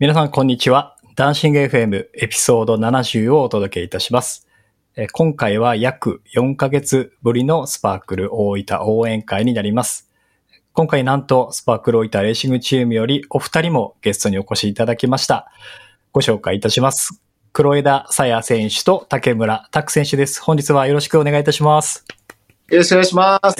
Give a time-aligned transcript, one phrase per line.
[0.00, 0.96] 皆さん、こんにちは。
[1.16, 4.46] ダンシング FM エピソード70をお届けいたします。
[4.94, 10.08] えー今回は約4ヶ月ぶりのスパークル大分応援会になります。
[10.72, 15.50] 今回なんとスパークル大分レーシングチームよりお二人もゲストにお越しいただきました。
[16.12, 17.20] ご紹介いたします。
[17.52, 20.40] 黒枝さや選手と竹村拓選手です。
[20.40, 22.04] 本日はよろしくお願いいたします。
[22.68, 23.56] よろしくお願いします。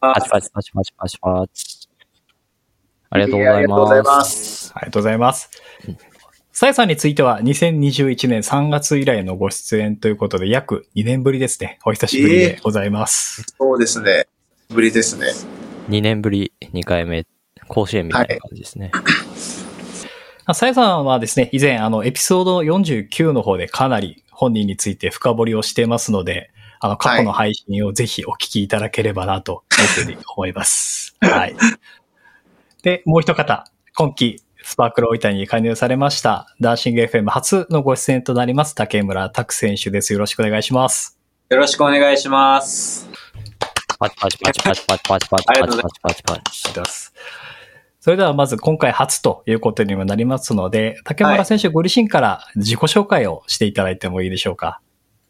[0.00, 1.81] パチパチパチパチパチパチ。
[3.12, 4.16] ありがとうございありがとうございま。
[4.16, 4.72] ますす。
[4.74, 5.50] ありがとうございます。
[6.50, 11.78] さやさんについては2021年3月以来のご出演ということで約2年ぶりですね。
[11.84, 13.44] お久しぶりでございます。
[13.58, 14.28] そうですね。
[14.70, 15.26] ぶりですね。
[15.90, 17.26] 2年ぶり2回目、
[17.68, 18.92] 甲子園みたいな感じですね。
[20.46, 26.50] あさやさんはですね、以前あのエピソード49の方でかなり本人について深掘りをしてますので、
[26.80, 31.14] あの過去の配信をぜひお聞きいただければなというふうに思います。
[31.20, 31.54] はい。
[32.82, 33.64] で、もう一方、
[33.96, 40.12] 今期スパークル大分に加入されました、ダンシング FM 初のご出演となります、竹村拓選手です。
[40.12, 41.16] よろしくお願いします。
[41.48, 43.08] よろしくお願いします。
[44.00, 46.92] パチパチパチパチパチパチパチありがとうごパチパチパチパチ。
[48.00, 54.80] それではまず今回初ということにもなりますので、竹村選手ご自身から自己紹介をしていただいてもいいでしょうか？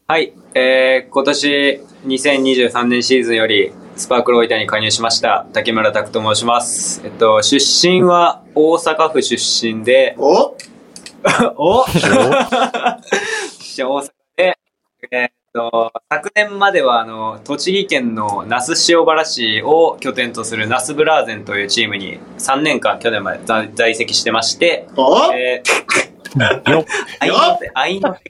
[0.07, 7.01] はい、えー、今年2023年シーズンよりスパークル大分に加入しました竹村拓と申します。
[7.05, 10.55] えっと、出身は大阪府出身で、お？
[11.57, 11.85] お？
[11.87, 11.99] 出
[13.77, 14.57] 身大阪で、
[15.11, 25.31] えーっと、昨年まではあの、栃木県の那須塩原市を拠点とするナスブラーゼンというチームに3年間去年まで在在籍してまして、お？
[25.33, 26.85] えー、よっ。
[27.19, 28.21] 愛の手、愛の手。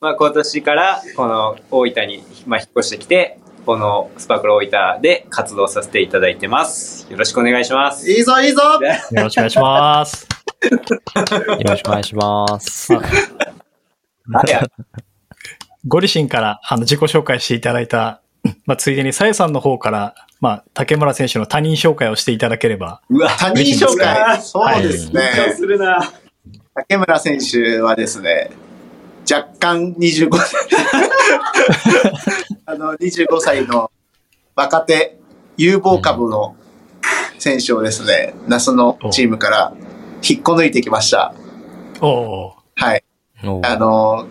[0.00, 7.10] まあ今年からこの大分に、まあ、引っ越してきて、このスパークル大分で活動させていただいてます。
[7.10, 8.10] よろしくお願いします。
[8.10, 8.60] いいぞいいぞ
[9.12, 10.28] よろしくお願いします。
[10.70, 10.78] よ
[11.64, 12.92] ろしくお願いします。
[15.86, 18.20] ご自身からあの自己紹介していただいた、
[18.66, 23.00] まあ、ついでにさやさんの方から、まあ、竹村選手の他人紹介をしていただければ。
[23.08, 24.42] うわ、他人紹介。
[24.42, 25.54] そうです緊張ね。
[25.54, 26.12] するな。
[26.74, 28.50] 竹村選手はですね、
[29.30, 30.54] 若干25歳。
[32.66, 33.90] あの、25歳の
[34.56, 35.18] 若手
[35.56, 36.56] 有望株の
[37.38, 39.74] 選手をですね、那須のチームから
[40.26, 41.34] 引っこ抜いてきました。
[42.00, 43.04] おおはい。
[43.44, 44.26] おあの、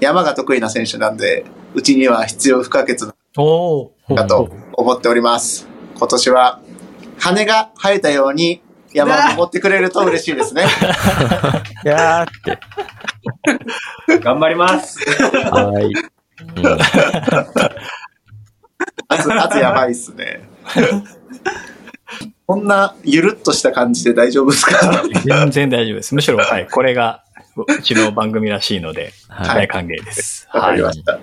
[0.00, 5.66] 山が得意な選手なんで、うちには必要不可欠だと思っております。
[5.96, 6.60] 今年は
[7.18, 8.60] 羽が生えたように
[8.92, 10.64] 山を登ってくれると嬉しいですね。
[11.84, 12.26] い やーっ
[14.08, 14.18] て。
[14.20, 14.98] 頑張ります。
[15.50, 16.13] はい。
[16.56, 16.66] うん
[19.08, 20.48] 圧、圧やばいっすね。
[22.46, 25.02] こんなゆるっとした感じで大丈夫ですか？
[25.24, 26.14] 全然大丈夫です。
[26.14, 27.24] むしろ、はい、これが
[27.56, 29.68] うちの番組らしいので、はい。
[29.68, 30.46] 大歓迎です。
[30.52, 30.76] わかはい。
[30.76, 31.18] りました。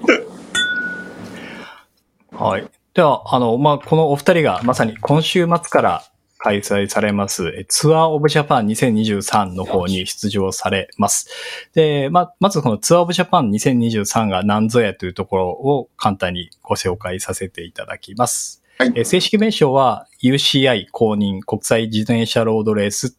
[2.35, 2.67] はい。
[2.93, 6.03] では、あの、まあ、このお二人がまさに今週末から
[6.43, 11.29] 開催されますえツアーオブジャパン2023の方に出場されます。
[11.73, 18.63] で、ま、まずこのツアーオブジャパン2023が何ぞやというところを簡単にご紹介させていただきます。
[18.79, 23.15] はいえ正式名称は UCI 公認国際自転車ロードレース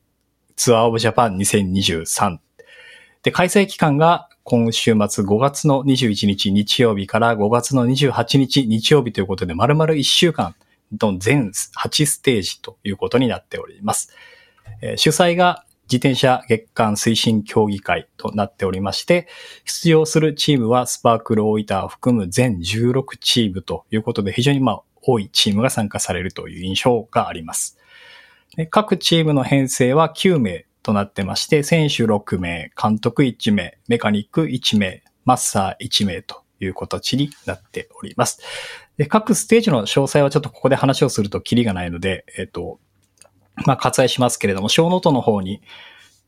[0.57, 2.39] ツアーオブジャパン2023。
[3.23, 10.57] で、開催期間が今週末5月の21日日曜日から5月の28日日曜日ということで、丸々1週間
[11.01, 14.13] の全8ステージということになっております。
[14.97, 19.29] 主催が自転車月間推進協議会となっておりまして、
[19.65, 27.79] 出場するチームはスパークル大分を含む全16チームということで、非常にまあ多いチームが参加されるという印象があります。
[28.71, 38.41] 各チームの編成は9名となってまして、選手6名、監督1名、メカニック1名、マッサー1名という形になっております。
[38.97, 42.79] で各ステージの詳細はちょっとここで話をするとキリがないので、えっと、
[43.67, 45.63] まあ、割愛しますけれども、ショーノートの方に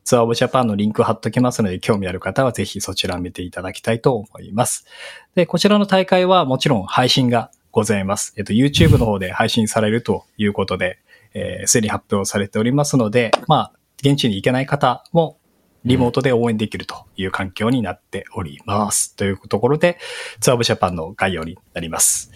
[0.03, 4.85] ツアーオブジャパンのリンク貼っときますので、興味ある方はぜひそちら見ていただきたいと思います。
[5.33, 8.33] で、こちらの大会はもちろん配信がございます。
[8.37, 10.99] えっと、YouTube の方で配信されるということで、
[11.33, 15.37] えーすでに発表されておりますので、まあ、現地に行けない方も
[15.85, 19.15] リモートで応援できるという環境になっております。
[19.15, 19.99] というところで、
[20.39, 22.31] ツアーブジャパンの概要になります。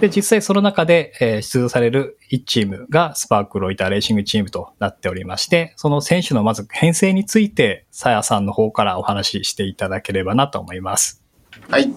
[0.00, 11.22] で、実際その中で、えー出場される1チームがスパークロイターレーシングチームとなっておりまして、その選手のまず編成について、さやさんの方からお話ししていただければなと思います。
[11.70, 11.88] はい。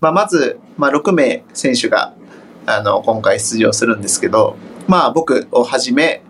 [0.00, 2.12] まあ、まず、まあ、6名選手が、
[2.66, 4.56] あの、今回出場するんですけど、
[4.86, 6.22] まあ、僕をはじめ、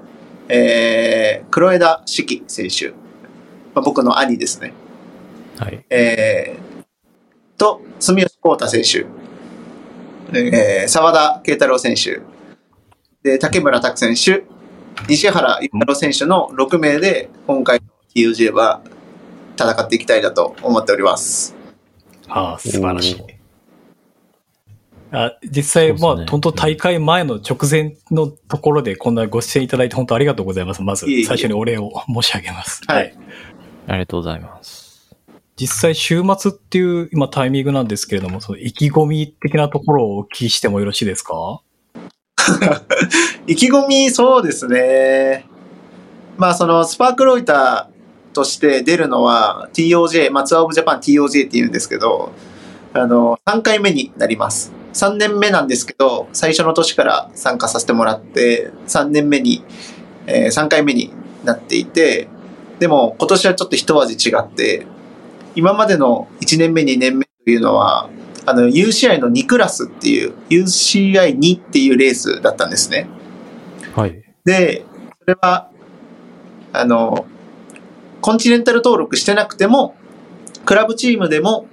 [0.48, 3.07] ええー、黒枝四季選手。
[3.78, 4.72] まあ、僕の兄ですね。
[5.56, 5.84] はい。
[5.88, 6.84] えー、
[7.56, 9.06] と、住吉幸太選手。
[10.36, 12.20] えー、沢田慶太郎選手。
[13.22, 14.42] で、竹村拓選手。
[15.08, 18.80] 西原ゆ太郎選手の6名で、今回の TUJ は
[19.56, 21.54] 戦っていきたいなと思っております。
[22.26, 23.38] ああ、素晴らしい。
[25.10, 30.82] あ実際、ねまあ、本当大会前の直前のところでこんなご出演いただいて本当ありがとうございます。
[30.82, 32.82] まず最初にお礼を申し上げます。
[32.86, 33.14] はい。
[33.88, 35.16] ありがとうございます。
[35.56, 41.60] 実際、週末っていう今タイミングなんですけれども、その意気込み的なところをお聞きしてもよろしいですか？
[43.48, 45.46] 意気込み、そうですね。
[46.36, 52.30] まあ、その、スパークロイターとして出るのは TOJ、まあ、ツアーオブジャパン TOJ って言うんですけど、
[52.92, 54.72] あの、3回目になります。
[54.94, 59.64] 3年目なんですけど、最初の年から参加させてもらって、3年目に、
[60.26, 61.10] えー3回目に
[61.44, 62.28] なっていて、
[62.78, 64.86] でも今年はちょっと一味違って、
[65.54, 68.08] 今までの1年目、2年目というのは、
[68.46, 73.08] あの、UCI の2クラスっていう、UCI2 っていうレースだったんですね。
[73.94, 74.22] はい。
[74.44, 74.84] で、
[75.20, 75.70] それは、
[76.72, 77.26] あの、
[78.20, 79.96] コンチネンタル登録してなくても、
[80.64, 81.66] クラブチームでも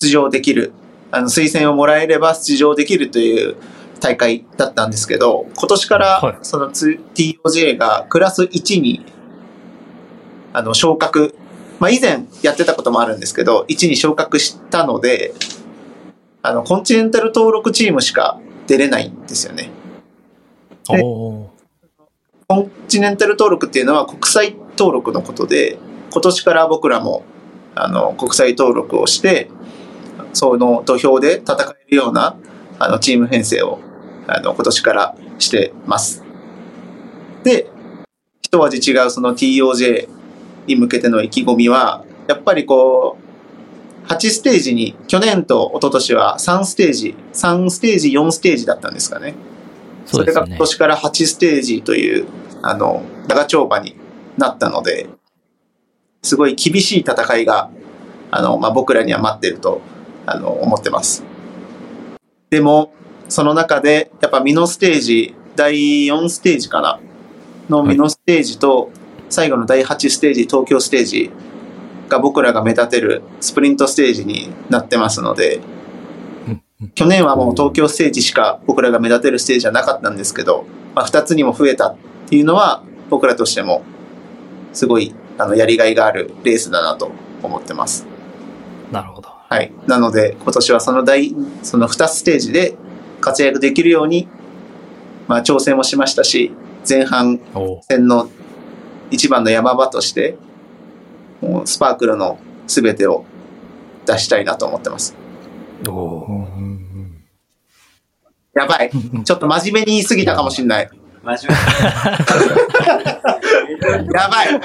[0.00, 0.72] 出場できる、
[1.10, 3.56] あの、推薦をもらえれば出場できるという
[4.00, 9.04] 大会だったんですけど、今年かはいら、そのつ TOJ がクラス1に、
[10.52, 11.34] あの、昇格、
[11.80, 15.34] まあ、以前やってたこともあるんですけど、1に昇格したので、
[16.42, 19.70] あの、コンチネンタル登録チームしか出れないんですよね。
[22.48, 25.78] コンチネンタル登録っていうのは国際登録のことで、
[26.12, 27.22] 今年から僕らも
[27.74, 29.48] あの国際登録をして、
[30.32, 31.56] その土俵で戦
[31.86, 32.36] えるような
[32.78, 33.78] あのチーム編成を
[34.26, 36.22] あの今年からしてます。
[37.44, 37.70] で、
[38.42, 40.08] 一味違うその TOJ
[40.66, 49.34] に向けての意気込みは、やっぱりこう、8ステージに、去年と一昨年は3ステージ、3ステージ、4ステージだったんですかね。
[50.06, 50.56] そねそうれが今。
[50.56, 52.26] 年から8ステージという、
[52.62, 53.96] あの、長丁場に
[54.36, 55.08] なったので、
[56.22, 57.70] すごい厳しい戦いが、
[58.30, 59.80] あの、まあ、僕らには待ってると、
[60.26, 61.24] あの、思ってます。
[62.50, 62.92] でも、
[63.28, 67.00] その中で、やっぱミノステージ、第4ステージかな
[67.68, 68.90] のミノステージと、
[69.32, 71.30] 最後の第8ステージ、東京ステージ
[72.08, 75.60] が僕らが目立てるスプリントステージになってますので、
[76.94, 81.96] 去年はもう東京ステージしか僕らが目立てるステージはなかったんですけど、まあ、2つにも増えたっ
[82.28, 83.82] ていうのは僕らとしても
[84.74, 87.10] すごいあのやりがいがあるレースだなと
[87.42, 88.06] 思ってます。
[88.90, 89.30] なるほど。
[89.30, 89.72] はい。
[89.86, 92.76] なので今年はその第、その2ステージで
[93.22, 94.28] 活躍できるように、
[95.26, 96.52] まあ挑戦もしましたし、
[96.86, 97.40] 前半
[97.88, 98.28] 戦の
[99.12, 100.36] 一番の山場として、
[101.40, 103.24] もうスパークルの全てを
[104.06, 105.14] 出したいなと思ってます。
[105.88, 106.26] お
[108.54, 108.90] やばい。
[108.90, 110.90] ーちょっと真面目に言い過ぎたかもしれない。
[111.22, 111.58] 真面
[114.12, 114.60] やばい。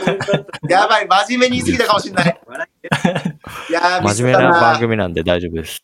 [0.70, 1.08] やばい。
[1.08, 2.42] 真面目に言い過ぎたかもしれない。
[3.72, 5.84] や真面目な番組なんで大丈夫です。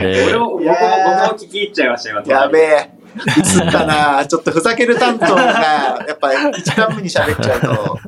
[0.00, 2.22] えー俺も、僕も、僕も聞き入っちゃいましたよ。
[2.26, 2.90] やべえ。
[3.24, 4.26] ミスったな。
[4.26, 7.98] ちょっとふざける担当が、やっぱ一番目に喋っちゃうと、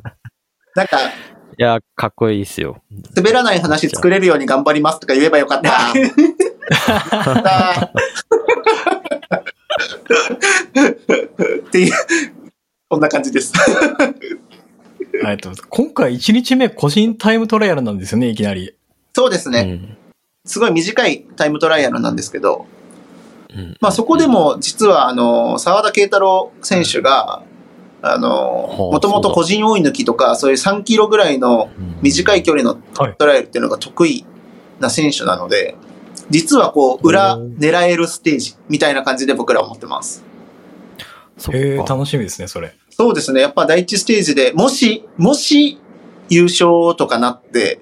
[0.75, 0.99] なんか、
[1.59, 2.81] いや、かっこいいっすよ。
[3.15, 5.91] 滑らない話作れるように頑張りますとか言えばよかった。
[5.91, 5.93] っ
[11.71, 11.93] ていう、
[12.87, 13.51] こんな感じです。
[15.25, 18.73] えっと、今回1日目個人タイムトライアルなんですよね、いきなり。
[19.13, 19.61] そうですね。
[19.61, 19.97] うん。
[20.45, 22.78] すごい短いタイムトライアルなんですけど、うん
[23.79, 27.43] まあそこでも実はあの、沢田慶太郎選手が、
[28.01, 31.69] もともと個人追い抜きとか、そういう3キロぐらいの
[32.01, 34.25] 短い距離のはいトライアルっていうのが得意
[34.79, 35.75] な選手なので、
[36.29, 40.23] 実はこう、裏狙えるステージみたいな感じで僕らは思ってます。
[41.37, 41.77] そへえ。
[41.77, 42.75] 楽しみですね、それ。
[42.89, 43.41] そうですね。
[43.41, 45.79] やっぱ第一ステージで、もし、もし
[46.29, 47.81] 優勝とかなって、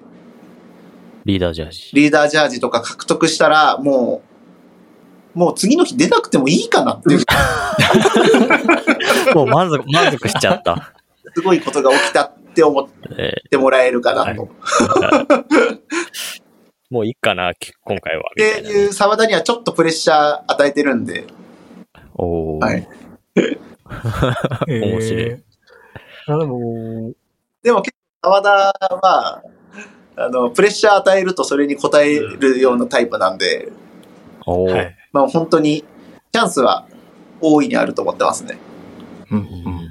[1.24, 1.90] リーダージャージ。
[1.92, 4.27] リーダージャージとか獲得したら、もう、
[5.34, 7.20] もう次の日出なくてもいいかなっていう、
[9.34, 10.92] もう満足、満足しちゃった。
[11.34, 14.48] すごいことが起きたって思っえてもらえるかなと。
[16.90, 18.24] もういいかな、き今回は。
[18.36, 21.24] みったていう沢田にはちょっとプレッシャー与えてるんで、
[22.14, 22.88] おーはい。
[24.66, 26.34] 面白いえー。
[26.34, 27.12] あでも、
[27.62, 28.50] でも結構沢田
[28.96, 29.42] は、
[30.16, 33.70] あの、プレッシャー与えるとそれに応えるようなタイプなんで、
[34.46, 34.97] おーはい。
[35.12, 35.84] まあ本当に
[36.32, 36.86] チャンスは
[37.40, 38.58] 大いにあると思ってますね。
[39.30, 39.88] うんうんうんうん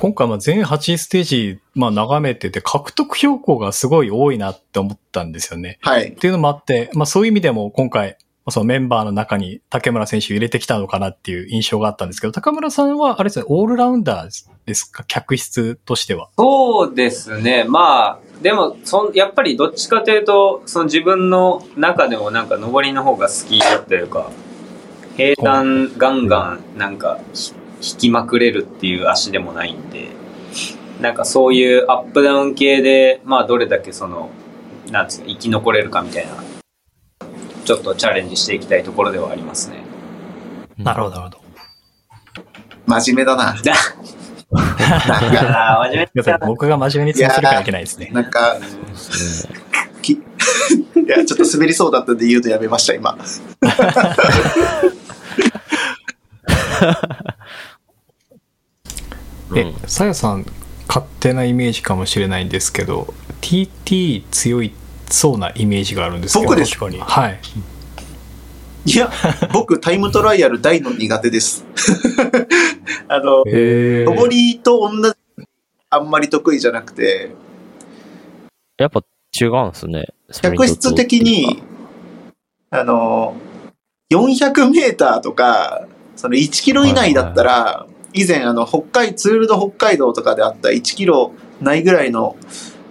[0.00, 5.78] 今回まあ全8ステージ、まあ眺めてて、獲得標高がすごい多いなって思ったんですよね。
[5.80, 6.10] はい。
[6.10, 8.16] っていうのもあって、まあそういう意味でも今回、ま
[8.46, 15.02] あそのメンバーの中に竹村選手を入れてきたのかなっていう印象があったんですけど、高村さんはあれですね、オールラウンダーですか？
[15.04, 16.28] 客室としては。
[16.38, 17.64] そうですね。
[17.66, 24.30] まあ、でも、そん、やっぱりどっちかというと、その自分の中でもなんか登りの方が好きというか、
[25.16, 30.08] 平坦ガンガンなんかひ引きまくれるっていう足でもないんで、
[31.00, 34.30] なんかそういうアップダウン系で、まあどれだけその、
[34.90, 36.32] なんつうの、生き残れるかみたいな、
[37.64, 39.82] ちょっとチャレンジしていきたいところではありますね。
[40.76, 41.40] なるほど、なるほど。
[42.86, 43.56] 真面目だな。
[46.46, 48.10] 僕が真面目に伝えするからいけないですね。
[48.12, 48.56] なんか、
[50.00, 50.22] き い
[51.06, 53.18] や、ちょっと滑りそうだったんで言うとやめました、今。
[59.56, 60.46] え、さやさん、
[60.86, 64.72] 勝手なイメージかもしれないんですけど、TT 強い
[65.10, 67.00] そうなイメージがあるんですけど、僕です確かに。
[67.00, 67.38] はい。
[68.88, 69.10] いや、
[69.52, 71.66] 僕、タイムトライアル大の苦手です。
[73.06, 75.14] あの、へ登りと同じ、
[75.90, 77.30] あんまり得意じゃなくて、
[78.78, 79.02] やっぱ
[79.38, 80.06] 違うんですね。
[80.40, 81.62] 客室的に、
[82.70, 83.36] あの、
[84.10, 92.36] 400メーターとか、その1キロ以内だったら、以前、あの、北海、ツールド北海道とかであった1キロないぐらいの、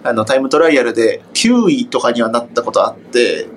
[0.04, 3.48] あの、タイムトライアルで9位とかにはなったことあって、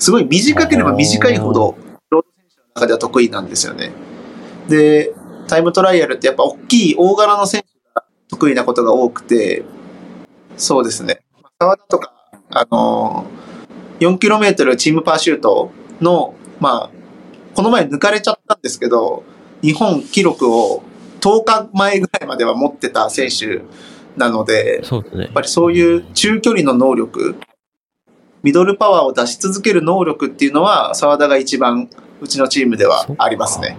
[0.00, 1.76] すごい短ければ短いほど、
[2.08, 3.92] ロード選手の中では得意なんですよね。
[4.66, 5.14] で、
[5.46, 9.62] タイムトライアルってやっぱ大きい大柄の選手が得意なことが多くて、
[10.56, 11.20] そうですね。
[11.58, 12.14] 川田とか、
[12.48, 16.90] あのー、4km チームパーシュートの、まあ、
[17.54, 19.22] この前抜かれちゃったんですけど、
[19.60, 20.82] 日本記録を
[21.20, 23.60] 10日前ぐらいまでは持ってた選手
[24.16, 25.32] なので、ですねやっ。
[25.32, 27.36] ぱりそういう中距離の能力、
[28.42, 31.88] ミドルパワーを出し続ける能力っていうのは、沢田が一番
[32.20, 33.76] うちのチームではありますね。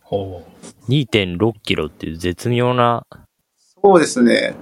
[0.00, 0.42] ほ
[0.88, 3.06] 2.6キロっていう絶妙な
[3.82, 4.54] そうですね。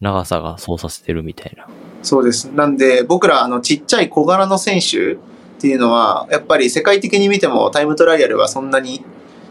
[0.00, 1.66] 長さが操作してるみたいな。
[2.02, 2.46] そうです。
[2.52, 5.16] なんで、僕ら、あの、ちっちゃい小柄の選手っ
[5.58, 9.04] ていうのは、やっぱり世界的に見てもタイムトライアルはそんなに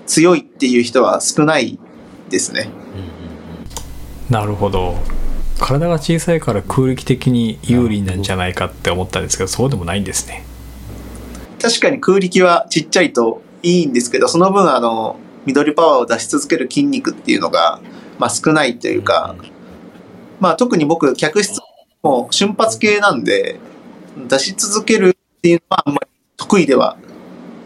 [0.06, 1.80] 強いっていう人は少ない
[2.30, 2.70] ですね。
[4.30, 4.32] う。
[4.32, 4.96] なるほど。
[5.60, 10.46] 体が小さいから空力的に有利なんじゃないかって思ったんですけど、そうでもないんですね。
[11.62, 17.80] 確かに空力はちっちゃいといいんですけど、その分、あの、ミドルパワーを出し続ける筋肉っていうのが、
[18.20, 19.36] まあ少ないというか、
[20.40, 21.60] まあ特に僕、客室
[22.04, 23.60] も瞬発系なんで、
[24.28, 26.08] 出し続けるっていうのはあんまり
[26.38, 26.98] 得意では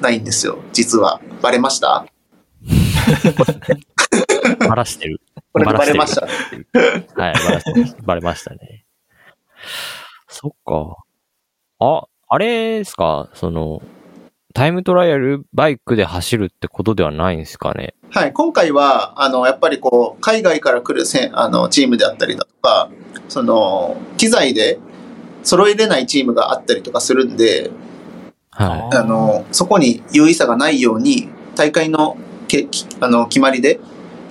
[0.01, 1.19] ないんですよ、実は。
[1.41, 2.05] バレました？
[4.69, 5.21] バラしてる。
[5.53, 6.25] これでバレました。
[6.25, 6.67] る。
[7.15, 7.85] はい、バラしてる。
[8.03, 8.85] バレましたね。
[10.27, 10.97] そっか。
[11.79, 13.29] あ、あれですか？
[13.33, 13.81] その、
[14.53, 17.93] タイムトライアルバイクで走るってことではないんですかね？
[18.11, 22.89] はい、今回は、あの、やっぱりこう、海外から来るせんあのチームであったりだとか、
[23.27, 24.79] その、機材で
[25.43, 27.69] 揃えれないチームがあったりとかするんで、
[28.51, 33.81] はあの、そこに優位差がないように、大会のけきあの決まりでロ、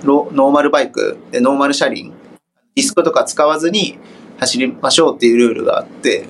[0.05, 2.13] ノーマルバイクで、ノーマル車輪、
[2.75, 3.99] ディスクとか使わずに
[4.39, 6.27] 走りましょうっていうルールがあって、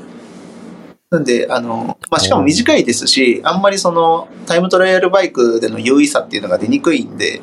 [1.11, 7.41] なんで、あの、まあ、しかも短いですし、あんまりその、タイムトライアルバイクでの優位差っていうのが出にくいんで、い。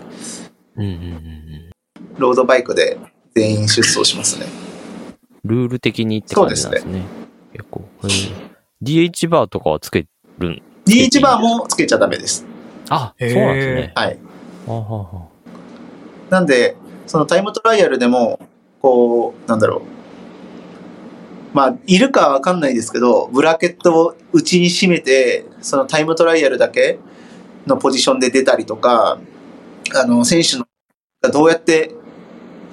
[0.78, 1.70] うんうんうんうん。
[2.18, 2.98] ロードバイクで
[3.34, 4.46] 全員出走しますね。
[5.44, 7.04] ルール的にって感じなんですね。
[7.54, 7.82] 結構。
[8.04, 8.46] へー
[8.84, 10.06] DH バーとかはつけ
[10.38, 12.46] るん DH バーもつけちゃダメです。
[12.90, 13.94] あ、そうなんですね。
[13.96, 14.20] はい。
[14.68, 15.35] はあはあは
[16.36, 16.76] なんで、
[17.08, 18.42] そのタイムトライアルでも、
[18.82, 19.82] こう、なんだろう。
[21.56, 27.00] まあ、いるかわかんないですけど、ブラケットを内に締めて、そのタイムトライアルだけ
[27.66, 29.18] のポジションで出たりとか、
[29.96, 30.66] あの、選手の
[31.22, 31.96] がどうやって、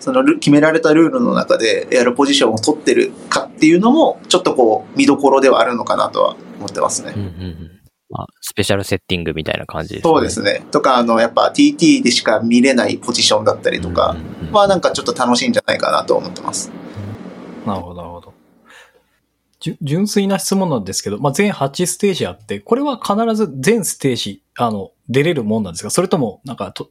[0.01, 7.23] その決められたルールの中でやるポジションを取ってるかっていうのも、ちょっとこう、見どころではあるのかなとは思ってますねうん。
[7.23, 7.82] うんうん。
[8.13, 10.11] まあ、スペシャルセッティングみたいな感じですね。
[10.13, 10.65] そうですね。
[10.71, 16.71] とか、あの、やっぱ TT でしか見れないポジションだったりとかうんうんうんは、なんかちょっと楽しいんじゃないかなと思ってます。
[17.67, 18.33] なるほど、なるほど。
[19.81, 25.91] 純粋な質問なんですけど、まあ、全8ステージあって、これは必ず全ステージ、あの、出れるもんなんですか？
[25.91, 26.91] それとも、なんかと、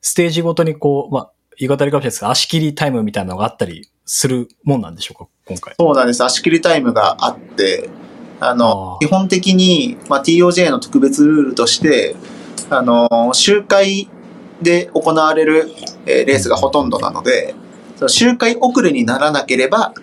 [0.00, 5.74] ステージごとにこう、まあ、言い方あれかもしれないですが、足切りタイムみたいなのがあったりするもんなんでしょうか今回？
[5.78, 6.24] そうなんです。
[6.24, 7.90] 足切りタイムがあって、
[8.44, 12.16] あの、基本的に、まあ、TOJ の特別ルールとして、
[12.70, 14.08] あの、周回
[14.60, 15.70] で行われる、
[16.06, 17.54] えーレースがほとんどなので、
[17.96, 19.94] その周回遅れにならなければ、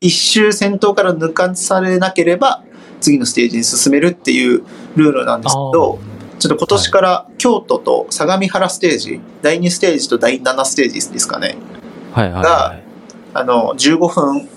[0.00, 2.64] 一周先頭から抜かされなければ、
[3.00, 4.64] 次のステージに進めるっていう
[4.96, 5.98] ルールなんですけど、
[6.38, 11.56] ちょっと今年から京都と相模原ステージ、第2ステージと第7ステージですかね。
[12.12, 12.82] はいはいがはい。
[13.34, 14.48] あの、15分、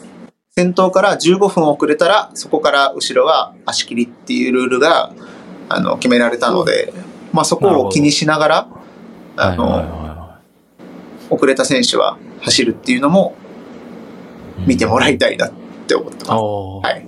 [0.60, 5.14] 先頭から15分遅れたら、そこから後ろは足切りっていうルールが、
[5.70, 6.92] あの、決められたので、
[7.32, 8.68] まあそこを気にしながら、
[9.38, 10.40] あはいはいの、は
[11.30, 13.38] 遅れた選手は走るっていうのも
[14.66, 15.52] い見てもらいたいなっ
[15.88, 16.32] て思ってます。
[16.34, 17.08] おーはい。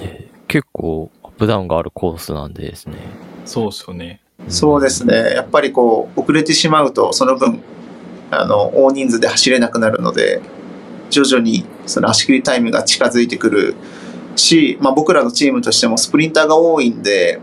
[0.00, 2.96] えー結構アップダウンがあるコースなんでですね。
[3.44, 4.22] そうですよね。
[4.48, 5.14] そうですね。
[5.34, 7.60] やっぱりこう、遅れてしまうと、その分、
[8.30, 10.40] あの、大人数で走れなくなるので、
[11.10, 13.74] 徐々にその足切りタイムが近づいてくる
[14.36, 17.40] し、まあ僕らのチームとしてもスプリンターが多いんで、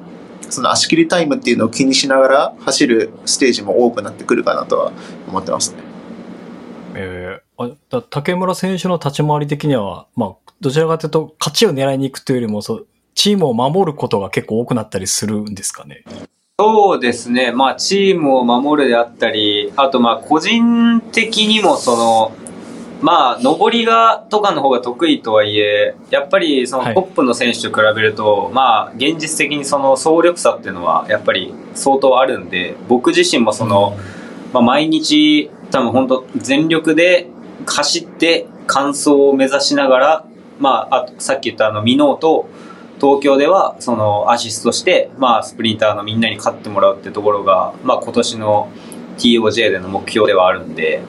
[0.49, 4.91] その足切りタイムっていうのを気にしながら走るステージも多くなってくるかなとは
[5.27, 5.77] 思ってますね。
[6.93, 16.05] えー、あだ竹村選手の立ち回り的には、まあ、どちらかというと、勝ちを狙いに行くというよりも、そう、チームを守ることが結構多くなったりするんですかね？
[16.57, 17.51] そうですね。
[17.51, 22.31] まあ、チームを守るであったり、あとまあ、個人的にもその、
[23.05, 26.95] まあ、上りが、とかの方が得意とはいえ、やっぱりそはい。
[26.95, 33.95] のトップの選手と比べると、まあ、現実的にその総力差っていうのは、やっぱり相当あるんで、僕自身もその、
[34.53, 37.27] まあ、毎日、多分本当全力で
[37.67, 40.25] 走って完走を目指しながら、
[40.57, 42.49] まあ、あとさっき言ったあの、ミノーと、
[42.99, 48.71] 東京ではそのアシストして、まあ、スプリンターのみんなに勝ってもらうってところが、まあ、今年の
[49.19, 51.03] TOJ での目標ではあるんで、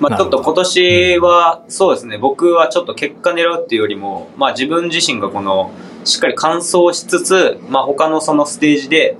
[0.00, 2.18] まあ、ちょっと今年はそうですね。
[2.18, 5.70] 僕はちょっと結果狙うっていうよりも、まあ、自分自身がこの
[6.04, 9.16] しっかり完走しつつ、まあ、他のそのステージで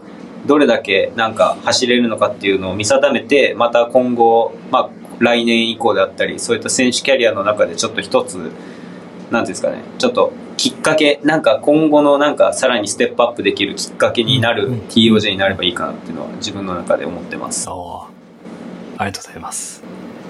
[0.47, 9.83] どれだけなんか走れるのかっていうのを見定めてまた今後、まあ、来年以降であったりそういった選手キャリアの中でちょっと一つなんていうんですかね。
[9.99, 14.79] ちょっときっかけなんか今後のなんかさらにステップアップできるきっかけになるうん。
[14.89, 17.69] TOJ になればいいかなっていうのは自分の中で思ってます。
[18.99, 19.76] ありがとうございます。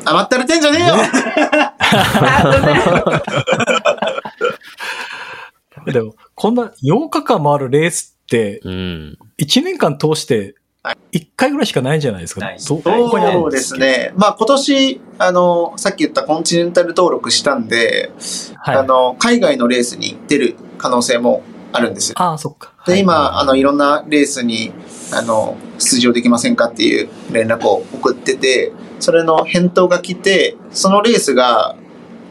[0.06, 0.94] 甘ったれてんじゃねえよ
[5.92, 9.18] でも、こんな8日間回るレースって、うん。
[9.38, 10.54] 1年間通して、
[11.12, 12.40] 1回ぐらいしかないんじゃないですか？
[12.58, 13.76] そうです。
[13.76, 14.12] ね。
[14.16, 18.10] まあ今年、あの、さっき言ったコンチネンタル登録したんで、
[18.58, 18.76] はい。
[18.76, 21.42] あの、海外のレースに出る可能性も
[21.72, 22.14] あるんですよ。
[22.18, 22.72] ああ、そっか。
[22.86, 24.72] で、はい今、あの、いろんなレースに、
[25.12, 31.76] あの、出場できませんかっていう連絡を送ってて、それの返答が来て、そのレースが、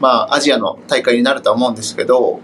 [0.00, 2.40] まあ、アジアの大会になるとは思うんですけど、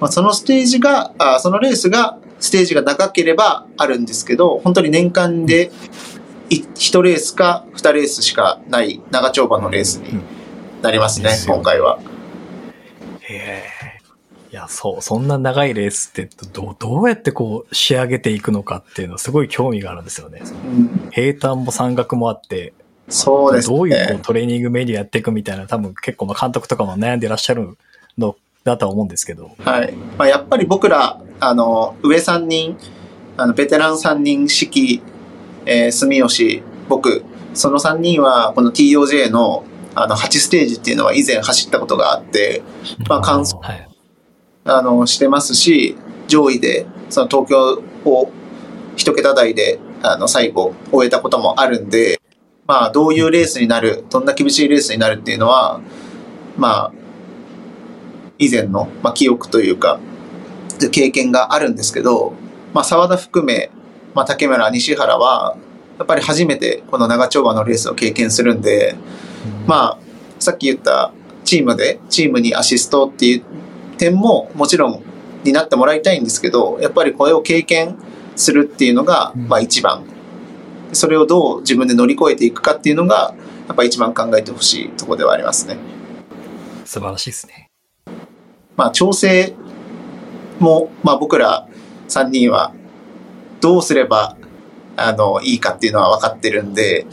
[0.00, 5.70] まあ、そのステージが、あそのレースが、ステージが長ければあるんですけど、本当に年間で、
[6.50, 10.22] い1レースか2レースしかない長丁場のレースに
[10.82, 11.98] なりますね、ですよ今回は。
[13.20, 13.88] へえ。
[14.50, 20.40] いや、そう、そんな長いレースって、どう、どうやってこう、仕上げていくのかっていうのはすごい興味があるんですよね。
[20.42, 22.72] うん、平坦も山岳もあって、
[23.08, 23.76] そうですね。
[23.76, 27.76] どういうトレーニングメニューやっていくみたいな、多分結構まあ監督とかも悩んでらっしゃる
[28.18, 29.50] のだとは思うんですけど。
[29.58, 29.92] はい。
[30.18, 32.76] まあ、やっぱり僕ら、あの、上3人、
[33.36, 35.02] あの、ベテラン3人、四季、
[35.64, 42.62] えー、住吉、僕、その3人は、この TOJ の、あの、8ステージっていうのは以前走ったことがあって、
[43.08, 43.88] まあ、完走、はい。
[44.64, 48.30] あの、してますし、上位で、その東京を
[48.96, 52.20] 一桁台で、あの、最後、終えたこともあるんで、
[52.68, 55.80] まあ、どういうレースになる、どんな厳しいレースになるっていうのは、
[56.58, 56.92] まあ、
[58.38, 59.98] 以前の、まあ、記憶というか、
[60.92, 62.34] 経験があるんですけど、
[62.74, 63.70] まあ、沢田含め、
[64.14, 65.56] まあ、竹村、西原は、
[65.96, 68.96] やっぱり初めてこの長丁場のレースを経験するんで、
[69.66, 69.98] まあ、
[70.38, 71.12] さっき言った
[71.44, 73.42] チームで、チームにアシストっていう
[73.96, 75.02] 点ももちろん
[75.42, 77.96] になってもらいたいんですけど、やっぱりこれを経験
[78.36, 80.17] するっていうのが、うんまあ一番。
[80.92, 83.34] それをどう自分で乗り越えていくかっていうのが、
[83.66, 85.76] やっぱ一番考えてほしいところではありますね。
[86.84, 87.68] 素晴らしいですね。
[88.76, 89.54] まあ調整
[90.58, 91.68] も、まあ僕ら
[92.08, 92.72] 3人は
[93.60, 94.36] どうすれば、
[94.96, 97.06] あの、いいかっていうのは分かってるんで、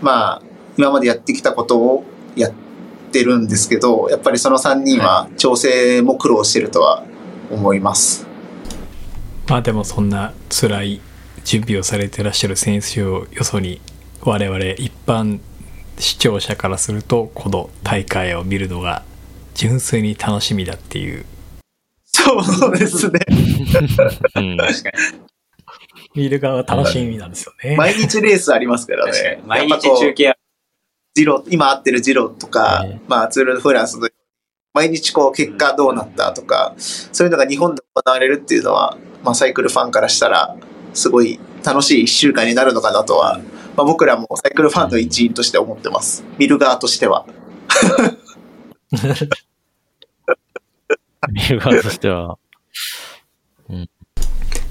[0.00, 0.42] まあ
[0.76, 2.04] 今までやってきたことを
[2.36, 2.52] やっ
[3.10, 7.02] てるんですけど、やっぱりその3人は調整も苦労してるとは
[7.50, 8.26] 思います。
[9.48, 11.00] まあでもそんな辛い
[11.46, 13.80] 準備をされてらっしゃる選手をよそに
[14.20, 15.38] 我々一般
[15.96, 19.04] 視聴者からするとこの大会を見るのが
[19.54, 21.24] 純粋に楽しみだっていう
[22.12, 23.20] そうですね。
[24.34, 24.56] うん。
[24.56, 26.22] 確かに。
[26.22, 27.76] 見る側は楽しみなんですよね。
[27.76, 29.40] 毎日レースありますからね。
[29.46, 30.36] 毎日中継
[31.14, 34.08] ジロー、今合ってるジローとか、ねまあツール・ド・フランスの
[34.74, 40.56] 毎日こう結果どうなったとか、そういうのが日本で行われるっていうのは、まあサイクルファンからしたら、
[40.96, 43.40] すごい楽しい一週間になるのかなとは、
[43.76, 46.24] まあ僕らもサイクルファンの一員として思ってます。
[46.38, 47.26] 見る側としては。
[51.30, 52.38] 見る側としては。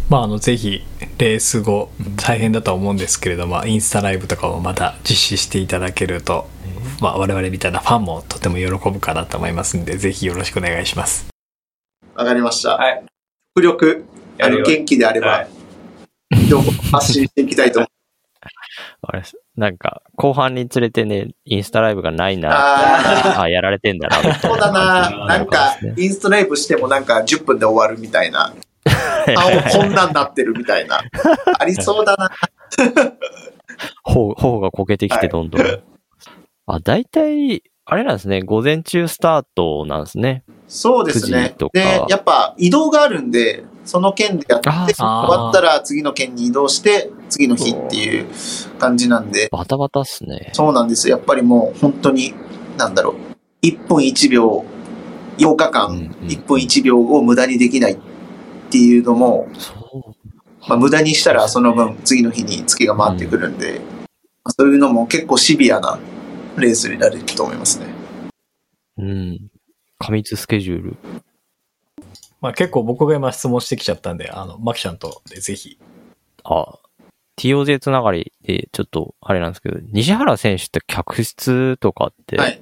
[0.07, 0.83] まあ、あの、ぜひ、
[1.17, 6.47] レース後、大変だとは思うんですけれども、インスタライブとかもまた実施していただけると、
[7.01, 11.25] まあ、我々みたいなファンもとても喜ぶかなと思いますんで、ぜひよろしくお願いします。
[12.13, 12.77] わかりました。
[12.77, 13.03] はい。
[13.55, 14.05] 極力、
[14.39, 15.47] あの、元気であればはい、
[16.49, 17.89] 情報発信していきたいと思い
[19.01, 19.23] あれ
[19.55, 22.49] なんか、後半につれてね、インスタライブがないな。
[22.51, 24.39] ああやられてんだな、みたいな。
[24.39, 25.25] そうだな。
[25.27, 28.53] なんか、インスタライブしてもなんか10分で終わるみたいな。
[29.35, 31.01] 顔こんなんなってるみたいな。
[31.57, 32.29] ありそうだな。
[34.03, 35.61] 頬、頬がこけてきてどんどん。
[36.67, 40.43] あ、大体、あれなんですね、午前中スタートなんですね。
[40.67, 48.27] そうです9ねで、やっぱ移動があるんで、その県でやって、あ終わったら次の県に移動して、次の日っていう
[48.79, 50.49] 感じなんで、バタバタっすね。
[50.53, 51.17] そうなんですよ。
[51.17, 52.33] やっぱりもう本当に、
[52.77, 53.15] なんだろう。
[53.65, 54.65] 1分1秒、
[55.37, 57.97] 8日間、うんうん1分1秒を無駄にできないっ
[58.69, 59.47] ていうのも。
[60.67, 63.81] まあ、無駄にしたらその分次の日に月が回ってくるんで、
[64.43, 65.99] まあそういうのも結構シビアな
[66.57, 67.85] レースになると思いますね。
[68.97, 69.51] うん。
[69.99, 70.97] 過密スケジュール。
[72.45, 75.79] まあ、結構僕が今質問してきちゃったんで、あの、マキちゃんとでぜひ。
[76.43, 76.77] あ、
[77.39, 82.61] TOJ つながりで、ちょっと、あれなんですけど、西原選手って客室とかって、はい。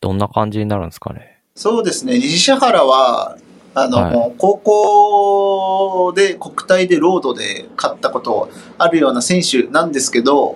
[0.00, 1.40] どんな感じになるんですかね？
[1.56, 2.18] そうですね。
[2.18, 3.36] 西原は、
[3.74, 10.46] あの、は高校で国体でロードで勝ったことあるような選手なんですけど、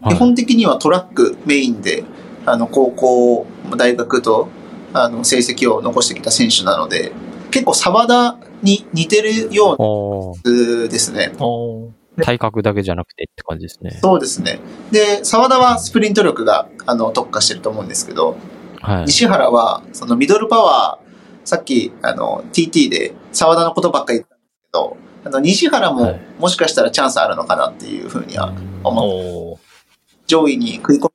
[0.00, 2.02] はい基本的にはトラックメインで、
[2.44, 4.48] あの、高校、大学と、
[4.92, 7.12] あの、成績を残してきた選手なので、
[7.50, 11.32] 結構沢田に似てるようなですね。
[11.38, 11.90] お
[12.22, 13.98] 体格だけじゃなくてって感じですね。
[14.02, 14.58] そうですね。
[14.90, 18.36] で、沢田はスプリント力が、あの、特化してると思うんですけど、
[18.80, 19.04] はい。
[19.06, 21.08] 西原は、そのミドルパワー、
[21.48, 28.52] さっき、あの、TT で沢田のことばっかり言ったんですけど、あの、西原もはいもしかしたらチャンスあるのかなっていうふうには、
[28.84, 29.58] 思うおー
[30.26, 31.10] 上位に食い込めるよ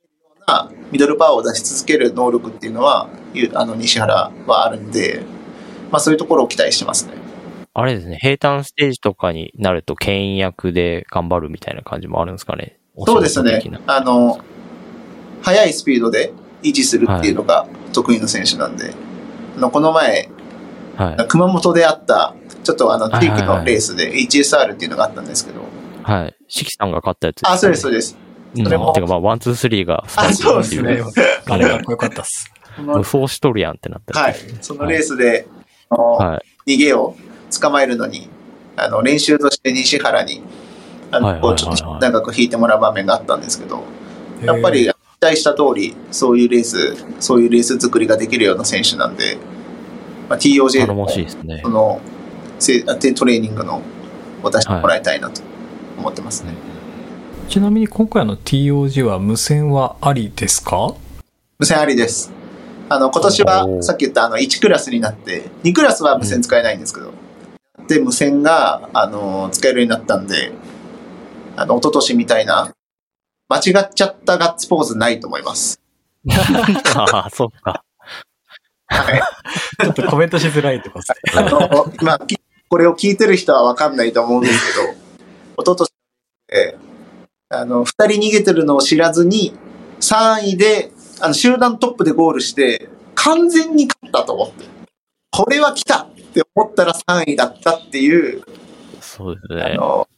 [0.46, 5.22] うなミドルパワーを出し続ける能力っていうのは、いうあの、西原はあるんで、
[5.94, 7.12] まあそういうところを期待してますね。
[7.72, 12.80] あれですね、平坦ステージとかになると、牽引役で頑張るみたいな感じもあるんですかね。
[13.06, 13.62] そうですね。
[13.86, 14.40] あの、
[15.42, 16.32] 速いスピードで
[16.64, 18.92] 維持するっていうのが得意な選手なんで、
[19.56, 20.30] あのこの前、
[20.96, 21.28] はい。
[21.28, 25.60] 熊本であった、ちょっとあの、地域はいはいはいのレースで HSR っていうのがあったんですけど、
[26.02, 26.36] はい。
[26.48, 28.18] 四季さんが勝ったやつあ、そうです、そうでです。
[28.56, 31.00] それもてか、まあ、ワン、ツー、スリーがあ2そうですね。
[31.46, 32.50] あれかっこよかったっす。
[32.78, 34.36] 無双しとるやんってなったはい。
[34.60, 35.46] そのレースで、
[35.90, 36.76] はい。
[36.76, 37.14] 逃げを
[37.60, 38.28] 捕まえるのに、
[38.76, 40.42] あの、練習として西原に、
[41.10, 43.82] あの、はいはいはいはいこうちょっと長く引いてもらう場面があったんですけど、
[44.42, 49.38] やっぱり期待した通り、そういうレース、そういうレース作りができるような選手なんで、
[50.28, 51.68] まあ、TOJ 頼のもしいですねそ。
[51.70, 52.00] の、
[52.58, 53.82] せトレーニングの
[54.42, 55.40] を出してもらいたいなと
[55.98, 56.52] 思ってますね。
[57.48, 60.94] ちなみに今回の TOG は無線はありですか？
[61.58, 62.32] 無線ありです。
[62.88, 67.12] あの、今年はさっき言ったあの1クラスになって、2クラスは無線使えないんですけど、
[67.88, 70.52] で、無線が、あの、使えるようになったんで、
[71.56, 72.72] あの、一昨年みたいな、
[73.48, 75.80] 間違っちゃったガッツポーズないと思います。
[76.96, 77.84] ああ、そっか。
[78.86, 79.22] はい。
[79.82, 81.46] ちょっとコメントしづらいとこですね。
[81.46, 84.92] あの、まあ、きこれを聞いてる人はわかんないと思うんですけど、
[85.62, 85.92] 一昨年
[86.48, 86.78] で、
[87.50, 89.54] あの、二人逃げてるのを知らずに、
[90.00, 94.64] 3位で、あの、集団トップでゴールして、完全に勝ったと思って、
[95.30, 98.42] これは来たって思ったら3位だったっていう、
[99.00, 99.62] そうですね。
[99.62, 100.08] あの、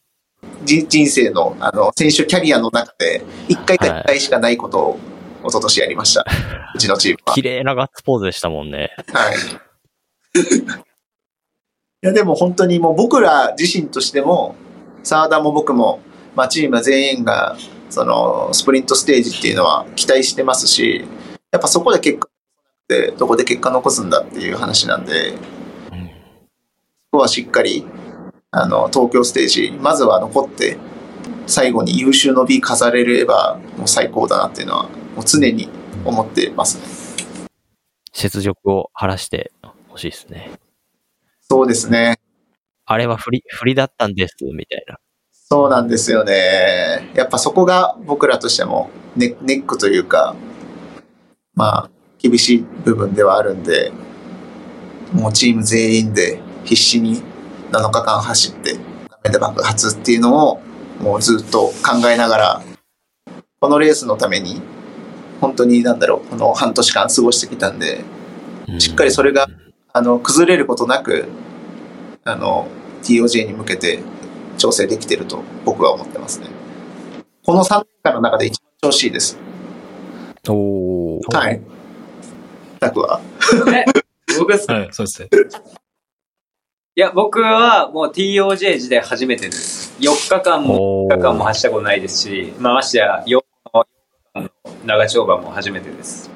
[0.64, 4.98] 人人生の、あの、選手キャリアの中で、1回か2回しかないことを、
[5.44, 6.24] 一昨年やりました。
[6.74, 7.34] うちのチームは。
[7.34, 8.96] 綺麗なガッツポーズでしたもんね。
[9.12, 9.36] はい。
[12.02, 14.54] いや、でも本当にもう僕ら自身としても、
[15.02, 16.00] 沢田も僕も、
[16.34, 17.56] まあ、チーム全員が、
[17.90, 21.04] その、スプリントステージっていうのは期待してますし、
[21.50, 22.28] やっぱそこで結果
[22.88, 26.10] で、どこで結果残すんだっていう話なんで、うん
[27.12, 27.86] そこはしっかり、
[28.50, 30.76] あの、東京ステージ、まずは残って、
[31.46, 34.82] 最後に優秀の美飾れれば、もう最高だなっていうのは、
[35.14, 35.68] もう常に
[36.04, 36.84] 思ってますね。
[38.14, 39.52] 雪辱を晴らして
[39.88, 40.50] ほしいですね。
[41.40, 42.18] そうですね。
[42.84, 44.98] あれは振り、振りだったんです、みたいな。
[45.48, 47.12] そうなんですよね。
[47.14, 50.34] やっぱそこが僕らとしてもネネックというか、
[51.54, 53.92] まあ、厳しい部分ではあるんで、
[55.12, 57.22] もうチーム全員で必死に
[57.70, 58.76] 7日間走って、
[59.08, 60.60] 画面で爆発っていうのを
[61.00, 62.62] もうずっと考えながら、
[63.60, 64.60] このレースのために、
[65.40, 68.02] 本当になんだろう、この半年間過ごしてきたんで、
[68.78, 69.46] しっかりそれが
[69.96, 71.24] あの、崩れることなく、
[72.24, 72.68] あの、
[73.02, 74.02] TOJ に向けて
[74.56, 76.48] 調整できてると僕は思ってますね。
[77.44, 79.38] この3年間の中で一番調子いいです。
[80.48, 81.36] おー。
[81.36, 81.60] はい。
[82.80, 83.20] タクは？
[83.72, 83.84] え？
[84.38, 84.74] 僕ですか？
[84.74, 85.28] はい、そうですね。
[86.98, 89.94] いや、僕はもう TOJ 時代初めてです。
[90.00, 93.44] 4日間もお4日間も走ったことないですし、まあ、ましてや4日
[94.34, 94.50] 間の
[94.84, 96.30] 長丁場も初めてです。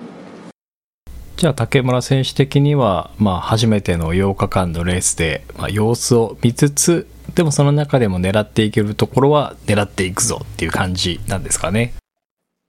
[1.40, 11.94] じゃあ竹村選手的には、まあ、初めての8日間のレースで、まあ、様子を見つつでもその中でも狙っていけるところは狙っていくぞっていう感じなんですかね。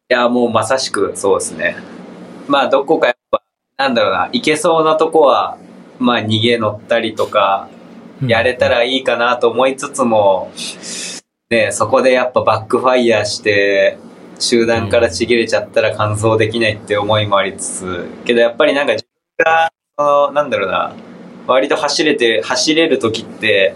[0.09, 1.75] いや、もうまさしくそうですね。
[2.47, 3.43] まあ、どこかやっぱ、
[3.75, 5.57] なんだろうな、いけそうなとこは、
[5.99, 7.67] まあ、逃げ乗ったりとか、
[8.25, 10.49] やれたらいいかなと思いつつも、
[11.49, 13.97] ね、そこでやっぱバックファイヤーして、
[14.41, 19.05] 集団からちぎれちゃったら完走できないって思いもありつつ、けどやっぱりなんか自
[19.37, 20.93] 分が、その、なんだろうな、
[21.47, 23.75] 割と走れて、走れる時って、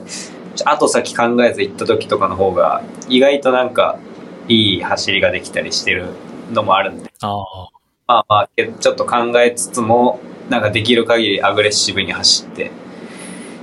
[0.66, 4.00] 後先考えず行った時とかの方が、意外となんか、
[4.48, 6.08] いい走りができたりしてる
[6.52, 7.70] のもあるんで、ああ
[8.08, 12.72] まあまあ、ちょっと考えつつも、なんかできる限りアグレッシブに走って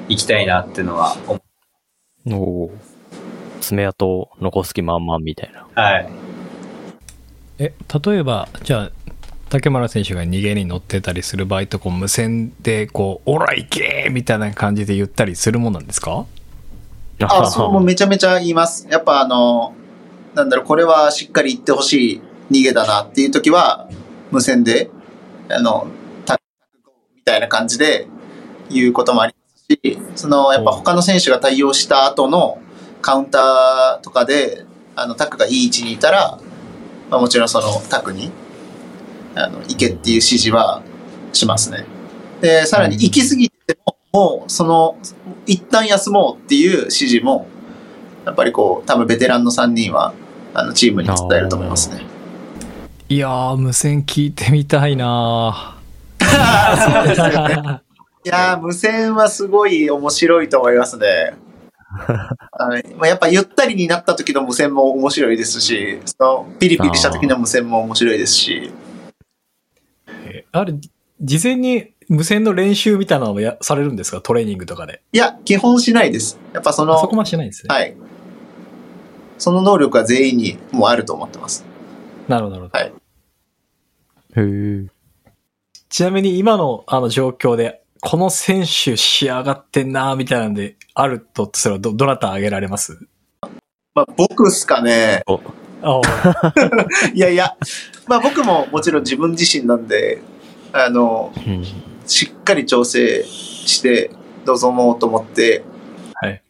[0.09, 1.41] いきたいなっていうのは思
[2.27, 2.35] う。
[2.35, 2.71] おー。
[3.61, 5.67] 爪痕残す気満々みたいな。
[5.81, 6.09] はい。
[7.59, 8.91] え例えばじゃあ
[9.49, 16.25] 竹村選手が逃げに乗ってたりする場合とこう無線でこう「オラ行け!」みたいな感じで言ったりするもんなんですか？
[17.21, 18.89] あ、そう、もうめちゃめちゃ言います。
[18.91, 19.75] やっぱあの、
[20.35, 23.87] なんだろう、これはしっかり言ってほしい逃げだなっていう時は、
[24.33, 24.91] 無線で、
[25.49, 25.87] あの、
[26.25, 26.43] タック
[27.15, 28.09] みたいな感じで
[28.71, 32.59] 言うこともありますし、その、やっぱ他の選手が対応した後の
[33.03, 34.65] カウンターとかで、
[34.97, 36.39] あの、タックがいい位置にいたら、
[37.13, 38.33] まあ、もちろんそのタックに、
[39.35, 40.83] あの、行けっていう指示は
[41.35, 41.85] しますね。
[42.41, 44.97] で、さらに行き過ぎても、もう、その、
[45.45, 47.47] 一旦休もうっていう指示も、
[48.25, 50.15] やっぱりこう、多分ベテランの3人は、
[50.55, 52.07] あの、チームに伝えると思いますね。
[53.11, 55.77] いやー無線聞いてみたいな
[56.19, 57.83] そうですよね。
[58.25, 61.35] いやー、無線はすごい面白いと思いますね。
[61.93, 68.73] はいまあ、やっぱゆったりになった時の無線も面白いですし、そのピリピリした時の無線も面白いですし、
[70.25, 70.75] えあれ
[71.21, 74.21] 事前に無線の練習みたいなのもやされるんですか？
[74.21, 76.39] トレーニングとかでいや、基本しないです。
[76.53, 77.95] やっぱその、あそこまでしないんですね、はい。
[79.39, 81.65] その能力は全員にもうあると思ってます。
[82.29, 82.93] なるほどなるほどはい。
[84.37, 84.87] へえ。
[85.89, 92.99] ちなみに今のあの状況でこの選手仕上がってんなーみたいなんであるとすればどどなた挙げられます？
[93.95, 95.23] まあ、僕っすかね。
[95.83, 96.01] あ
[97.13, 97.57] いやいや、
[98.07, 100.23] まあ僕ももちろん自分自身なんで、
[100.73, 101.65] あの、うん。
[102.07, 104.11] しっかり調整して
[104.45, 105.63] 臨もうと思って
[106.15, 106.41] はい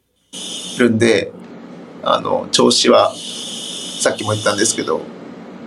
[0.78, 1.33] るんで、
[2.02, 3.12] あの、調子は、
[4.00, 5.02] さっきも言ったんですけど、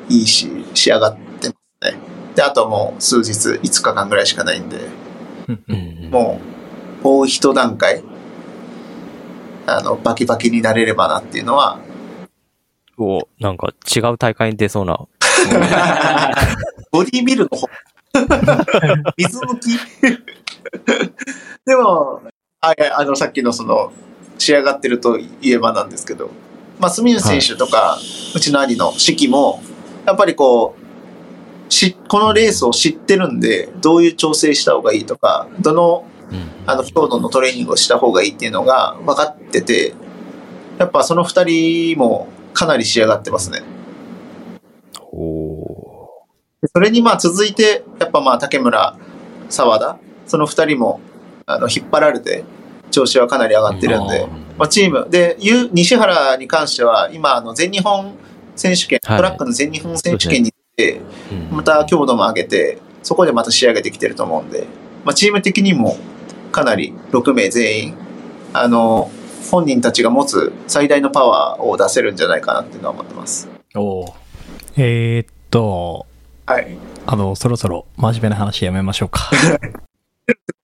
[0.10, 1.54] いいし、仕上がってま
[1.88, 2.00] すね。
[2.36, 4.78] で、あとはもう数日、5日間ぐらいしかないんで、
[5.48, 6.10] うん。
[6.12, 6.42] も
[7.02, 8.04] う、もう一段階、
[9.66, 11.80] あの、バキバキになれればなっていうのは、
[12.98, 14.98] おなんか違う大会に出そうな。
[16.92, 17.68] ボディービルの方。
[19.18, 19.78] 水抜き
[21.66, 22.22] でも、
[22.62, 23.92] あいやあの、さっきのその、
[24.38, 26.30] 仕上がってると言えばなんですけど、
[26.80, 27.98] まあ、住吉選手とか、
[28.36, 29.62] うちの兄の四季も、
[30.06, 30.76] やっぱりこ
[31.70, 36.15] う、し、このレースを知ってるんで、どういう調整した方がいいとか、どの、うん。
[36.66, 39.94] あの、強度のトレーニングをした方がいいっていうのが分かってて、
[40.78, 43.62] やっぱその二人もかなり仕上がってますね。
[45.12, 46.10] お
[46.74, 48.98] それにまあ続いて、やっぱまあ竹村、
[49.50, 51.00] 沢田、その二人も
[51.46, 52.44] あの引っ張られて、
[52.92, 58.16] 調子はかなり上がってるんで、まあ、チーム、で、ゆ西原に関しては、今、あの全日本
[58.56, 59.18] 選手権、はい。
[59.18, 61.58] トラックの全日本選手権に出て、ーうん。
[61.58, 64.66] また強度も上げて、そこでまた仕上げてきてると思うんで、
[65.04, 65.98] まあ、チーム的にも
[66.56, 67.98] かなり6名全員、
[68.54, 69.12] あの、
[69.52, 73.50] 本人たちが持つ最大のパワーを出せるんじゃないかなっていうのは思ってます。
[73.76, 74.14] おー
[74.78, 76.06] えーっと
[76.46, 76.78] はい。
[77.06, 79.30] あのそろそろ真面目な話やめましょうか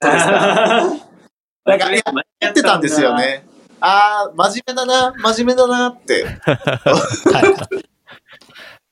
[0.00, 2.02] なんか、いや
[2.40, 3.14] やってたんですよ。
[3.14, 3.44] ね。
[3.80, 6.24] あー、真面目だな、真面目だなって。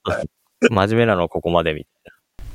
[0.04, 0.28] はい。
[0.68, 1.86] 真面目なのここまでみ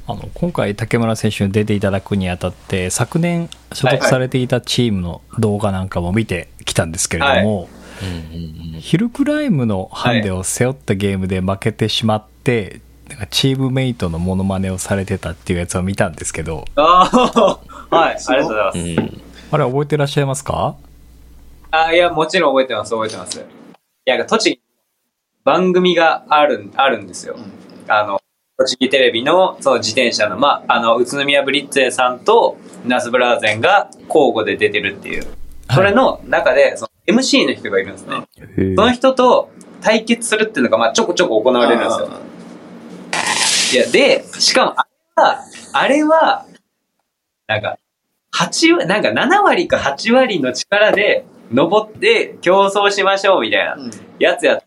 [0.07, 7.69] あの、今回竹村選手に出ていただくにあたって、昨年所属されていたチームの動画なんかも見てきたんですけれども。
[8.79, 17.09] ヒルクライムのハンデを背負ったゲームで負けてしまって、なんかチームメイトのモノマネをされてたっていうやつを見たんですけど、あ
[17.89, 18.79] あ、はい、ありがとうございます。
[18.79, 20.75] うんあれ覚えてらっしゃいますか？
[21.71, 23.39] あいや、もちろん覚えてます、覚えてます。
[23.39, 23.43] い
[24.05, 24.61] や、栃木、
[25.43, 27.37] 番組がある、あるんですよ。
[27.87, 28.19] あの、
[28.57, 35.27] 栃木テレビの、その自転車の、まあ、あの、宇都宮ブリッツェさんとナスブラーゼンが交互で出てるっていう。
[35.73, 38.25] それの中で、その MC の人がいるんですね。
[38.75, 43.83] その人と対決するっていうのが、まあ、ちょこちょこ行われるんですよ。
[43.83, 46.45] いや、で、しかも、あれは、あれは、
[47.47, 47.77] なんか、
[48.33, 54.65] 8割、なんか7割か8割の力で登って競争しましょうみたいなうんやつやった。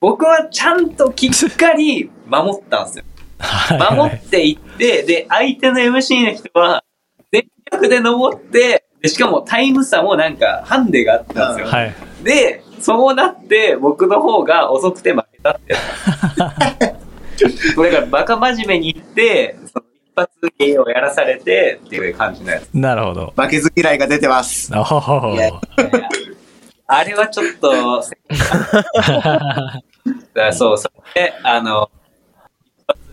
[0.00, 3.04] 僕はちゃんときっかり守ったんですよ。
[3.38, 6.84] はい守っていって、で、相手の MC の人は
[7.32, 11.72] 全力で登って、でしかもタイム差もなんかハンデがあったんですよ。
[11.72, 11.94] はい。
[12.22, 15.78] で、そうなって、僕の方が遅くて負けたってや
[17.36, 17.74] つ。
[17.74, 22.68] これからバカ真面目に言って、その一発芸をやらされてっていう感じのやつ。
[22.74, 23.32] なるほど。
[23.36, 24.70] 負けず嫌いが出てます。
[24.76, 25.34] おほ
[26.86, 28.02] あれはちょっと、
[30.52, 31.90] そう、それで、あの、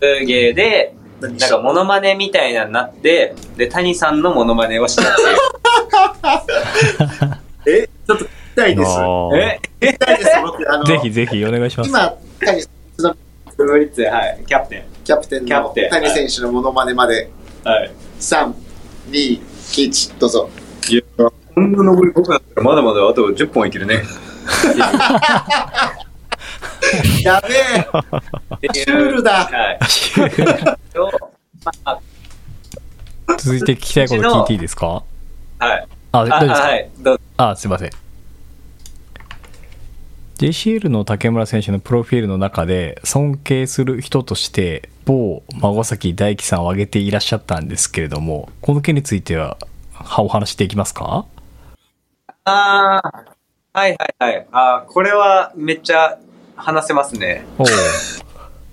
[0.00, 5.06] 発芸で、なんかモノマネみたいなのになって、で、谷さんのモノマネをしたっ
[7.64, 7.82] ていう。
[7.84, 8.90] え、ちょっと聞きたいです。
[8.90, 9.60] え？
[9.80, 10.72] 聞きたいです、僕。
[10.72, 11.90] あの、ぜひぜひお願いします。
[11.90, 12.62] 今、谷
[13.56, 17.28] ブルーリッツェ、はい、キャプテキャプテンのキャプテン谷選手のモノマネまで、
[17.64, 17.68] ン。
[17.68, 17.90] はい。
[18.20, 18.54] 3、
[19.10, 19.40] 2、
[19.72, 20.48] 1、どうぞ。
[20.88, 24.04] いや、こんな登り僕だったらまだまだあと10本いけるね。
[27.24, 27.58] やべえ、
[28.74, 29.44] シュールだ。
[29.44, 29.78] はい。
[33.38, 35.02] 続いて聞きたいこと聞いていいですか？
[35.58, 35.86] はい。
[36.12, 36.66] あ、あ、大丈夫ですか？
[36.66, 36.90] はい。
[36.98, 37.90] どうぞあ、すいません。
[40.38, 49.56] JCL の竹村選手のプロフィールの中で尊敬する人として某孫崎大輝さんを挙げていらっしゃったんですけれども、この件については
[49.92, 51.24] はお話しできますか？
[52.44, 53.24] ああ、
[53.72, 54.46] はいはいはい。
[54.52, 56.16] あーこれはめっちゃ
[56.58, 57.46] 話せますね。
[57.58, 57.64] お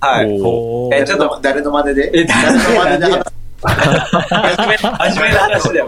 [0.01, 0.41] はい。
[0.41, 2.11] おえちょっと誰の真似で？
[2.13, 3.23] え誰の真似で？
[3.63, 5.87] 話す真面目な、話だよ。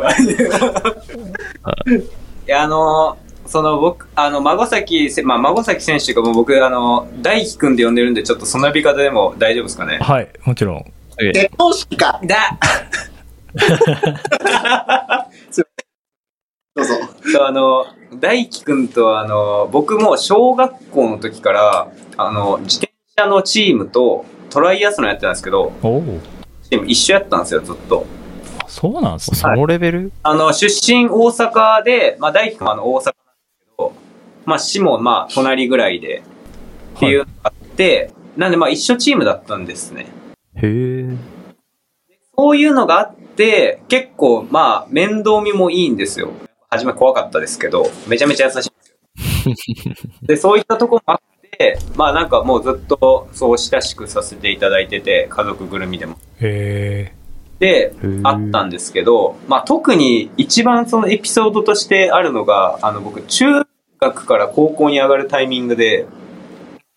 [2.47, 9.99] いや、あのー、その僕、あの、孫崎せ、まあ、孫崎選手がもう僕、あの、大輝くんで呼んでるんで、ちょっとその呼び方でも大丈夫ですかね？
[9.99, 10.93] はい、もちろん。
[11.17, 12.19] 結婚式か。
[12.23, 12.57] だ
[16.75, 16.93] どうぞ。
[17.31, 25.73] そうあの、大輝くんと、あの、僕も小学校の時から、あの、自転車のチームとトライアスロンやってたんですけど、
[26.69, 28.05] チーム一緒やったんですよ、ずっと。
[28.67, 29.37] そうなんですね。
[29.37, 30.11] そのレベル？
[30.23, 33.15] あの、出身大阪で、まあ、大輝くんはあの大阪なんです
[33.59, 33.93] けど、
[34.45, 36.23] まあ、市もまあ、隣ぐらいで、
[36.95, 40.07] っていうのがあって、なんでまあ、一緒チームだったんですね。
[40.55, 41.09] へえ。
[42.37, 46.31] そういうのがあって、結構まあ、面倒見もいいんですよ。
[46.69, 50.12] 初め怖かったですけど、めちゃめちゃ優しいんですよ。
[50.23, 56.17] で、そういったところもあって、まあなんかもうずっとそう親しくさせていただいてて、家族ぐるみでも。
[56.39, 57.13] へ
[57.60, 63.65] でー、あったんですけど、まあ特に一番そのエピソードとしてあるのが、あの僕中
[63.99, 66.06] 学から高校に上がるタイミングで、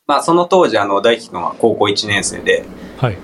[0.06, 3.16] まあその当時あの大輝くんは高校1年生で、ーはい、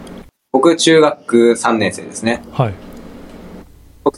[0.53, 2.43] 僕中学3年生ですね。
[2.53, 2.86] はい。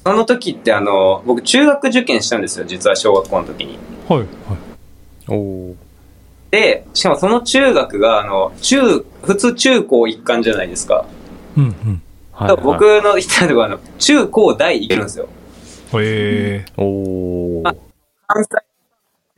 [0.09, 3.79] 僕その時ってあの、僕中学受験したんですよ、実は小学校の時に。
[4.09, 4.29] はい、はい。
[5.29, 5.77] おお。
[6.51, 11.05] で、しかもその中学があの、中、普通中高一貫じゃないですか。
[11.57, 12.03] うん、うん。
[12.33, 12.63] はい、はい。
[12.63, 15.29] 僕の行ったところあの、中高大行けるんですよ。
[15.95, 17.63] へえおお。
[17.65, 17.75] あ
[18.27, 18.51] 関西、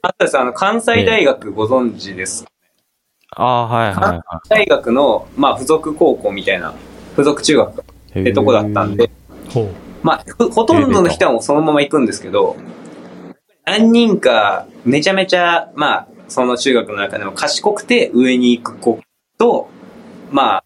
[0.02, 2.44] あとですあの、関西大学ご存知です。
[3.32, 6.74] ああ、はいはいは大学の、まあ、付属高校みたいな、
[7.12, 7.84] 付属中学っ
[8.20, 8.24] い。
[8.24, 9.10] てとこだったんで、
[9.48, 9.89] ほう。
[10.02, 12.56] まあ、ふほとんどの人はもうそのまま行くんですけど、
[13.64, 19.00] 何人か、めちゃめちゃ、まあ、その中学の中でも賢くて上に行く子
[19.38, 19.68] と、
[20.30, 20.64] まあ、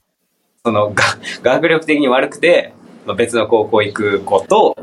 [0.64, 1.05] その、が、
[1.43, 2.72] 学力的に悪くて、
[3.07, 4.76] まあ、別の高校行く子と、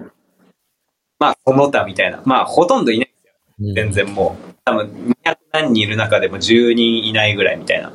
[1.20, 2.22] まあ、その他みたいな。
[2.26, 3.34] まあ、ほとんどいないんですよ。
[3.60, 4.54] うん全然もう。
[4.66, 7.92] 多分、200何人いる中でも10人いないぐらいみたいな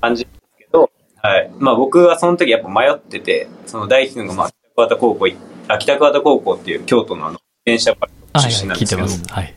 [0.00, 1.50] 感じですけど、はい。
[1.58, 9.22] まあ、僕はその時やっぱ迷ってて、その大輝くんが、まあ、北桑田高校い、あ、北桑田高校っていう京都のあの、電車出身なんですけど、聞いてます。
[9.28, 9.54] はい。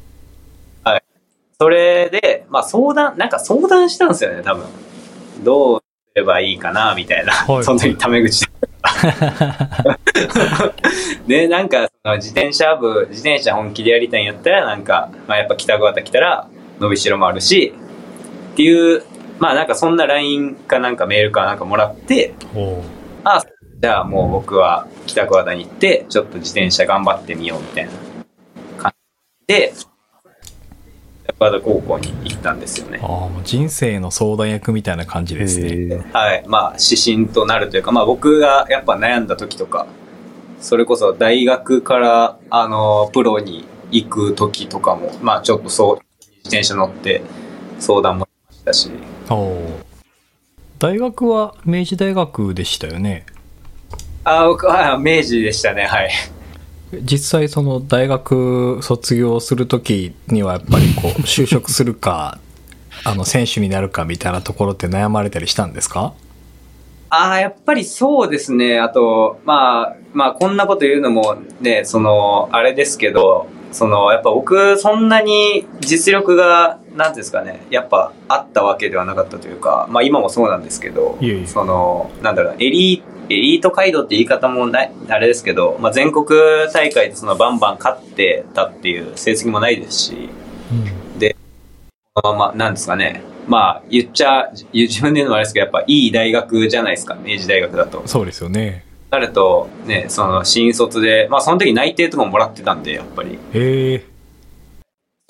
[1.58, 4.66] それで、まあ相談、なんか相談したんですよね、多分。
[5.44, 5.84] どうす
[6.16, 7.32] ればいいかな、みたいな。
[7.32, 8.52] はい その時タメ口で。
[11.48, 16.48] で、なんか、その自転車部、自転車本気でやりたいんやったら、なんか、まあやっぱ北川田来たら、
[16.80, 17.74] 伸びしろもあるし、
[18.54, 19.04] っていう、
[19.40, 22.34] まあなんかそんな LINE かなんかメールかなんかもらって、
[23.24, 23.42] あ
[23.82, 27.92] じゃあもう僕は北桑田に行って、ちょっと自転車頑張ってみようみたいな
[28.78, 28.94] 感
[29.42, 29.74] じで、
[31.26, 33.06] 北桑田高校に行ったんですよねあ。
[33.06, 36.06] あ、もう人生の相談役みたいな感じですね。
[36.14, 36.44] はい。
[36.48, 39.88] まあ指針となるというか、まあ僕がやっぱ悩んだ時とか、
[40.62, 47.22] それこそ大学から、あの、プロに行く時とかも、まあちょっとそう、自転車乗って
[47.80, 48.90] 相談もしたし、
[49.30, 49.86] おう
[50.80, 53.26] 大学は明治大学でしたよね。
[54.26, 56.12] あ、僕は明治でしたね、はい。
[57.02, 62.40] 実際その大学卒業するときにはやっぱりこう 就職するか、
[63.04, 66.14] あの選手になるかみたいなところって悩まれたりしたんですか？
[67.10, 68.80] ああ、やっぱりそうですね。
[68.80, 86.26] あと、まあ、まあ、こんなこと言うのもね、その、あれですけど、その、やっぱ僕、そんなに実力が、なんですかね、やっぱあったわけではなかったというか、まあ今もそうなんですけど、いえいえその、なんだろう、エリエリート街道って言い方もない、あれですけど、まあ全国
[86.74, 90.30] 大会でそのバンバン勝ってたっていう成績もないですし、
[92.24, 93.22] まあまあ、なんですかね。
[93.46, 98.04] まあ、言っちゃ、自分で言うのもあれですけど、やっぱいい大学じゃないですか、明治大学だと。
[98.06, 98.86] そうですよね。
[99.12, 103.38] なると、ね、その新卒で、まあその時内定とかももらってたんで、やっぱり。
[103.54, 104.06] へえ。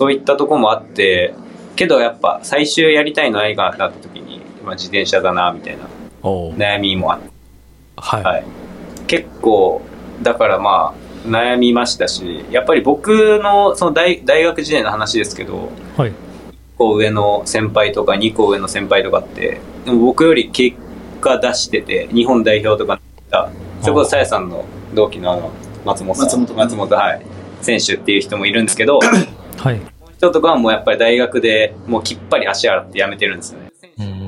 [0.00, 1.34] そういったとこもあって、
[1.74, 5.86] けどやっぱ最終やりたいの何かなった時に、まあ自転車だな、みたいな
[6.22, 7.35] 悩みもあって、
[7.96, 8.22] はい。
[8.22, 8.44] はい。
[9.06, 9.82] 結構、
[10.22, 16.10] だからまあ、悩みましたし、やっぱり僕の、その大大学時代の話ですけど、はい。
[16.10, 16.14] 1
[16.78, 20.76] 個上の先輩とか2個上の先輩とかって、でも僕より結
[21.20, 25.50] 果出してて、日本代表とかだそれこそさやさんの同期のあの、
[25.84, 26.24] 松本さん。
[26.26, 27.22] 松本松本、はい。
[27.62, 29.80] 選手っていう人もいるんですけど、はい。
[30.18, 33.65] 人とかはもうやっぱり大学でもうきっぱり足洗って辞めてるんですよね。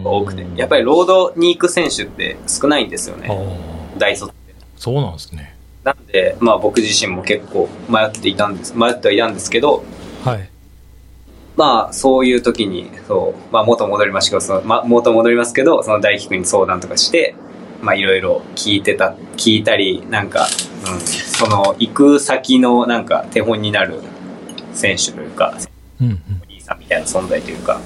[0.03, 0.47] が多くて。
[0.57, 3.29] やっぱりロードに行く選手って少ないんですよあね。
[3.31, 3.99] あ。
[3.99, 4.55] 大卒って。
[4.77, 5.57] そうなんですね。
[5.85, 9.85] なんで、まあ僕自身も結構迷っていたんです、迷ってはいたんですけど、
[10.25, 10.49] はい。
[11.59, 17.35] まあ、そういう時に、そう、まあ、元戻りますけど、その、まあ、元戻りますけど、その大輝くんに相談とかして、
[17.83, 20.47] まあ、いろいろ聞いてた、聞いたり、なんか、
[20.89, 24.01] うん、その、行く先の、なんか、手本になる
[24.73, 25.59] 選手というか、
[26.01, 26.21] うんうん。
[26.49, 27.81] お兄さんみたいな存在というか、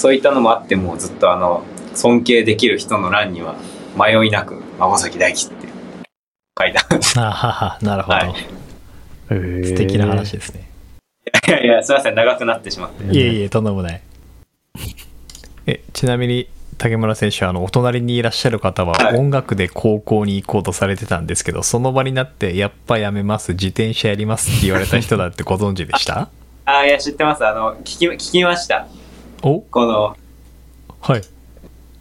[0.00, 1.62] そういったのもあって、もうずっとあの、
[1.94, 3.54] 尊敬できる人の欄には、
[3.98, 5.68] 迷いなく、孫崎大輝って
[6.58, 7.20] 書いてあるんです。
[7.20, 8.14] あはは、なるほど。
[8.16, 8.34] はい
[9.28, 10.70] 素敵な話ですね。
[11.46, 13.04] いやいや、すいません、長くなってしまって。
[13.14, 14.00] いえいえ、とんでもない。
[15.66, 16.48] え、ちなみに、
[16.78, 26.20] 竹村選手、あの、お隣にいらっしゃる方ははい音楽で高校に行こうとされてたんですけど、その場になって、やっぱやめます、自転車やりますって言われた人だってご存知でした？
[26.20, 26.28] あ
[26.80, 27.46] あ、いや、知ってます。
[27.46, 28.86] あの、聞き、聞きました。
[29.42, 29.60] お？
[29.60, 30.16] この、
[31.00, 31.22] はい。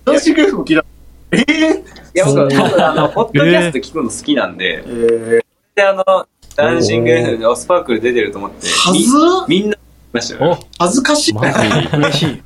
[0.05, 0.85] 男子グループも聞いた。
[1.31, 1.83] えー、い
[2.15, 5.41] や、僕、僕あの、 ポッドキャスト聞くの好きなんで、えー、
[5.75, 9.17] で、あの、ダンシング FM でスパークル出てると思って、はみず？
[9.47, 10.59] みんな見ましたよ、ね。
[10.79, 11.33] 恥ずかしい。
[11.33, 11.57] マジ？
[11.97, 12.41] 嬉しい。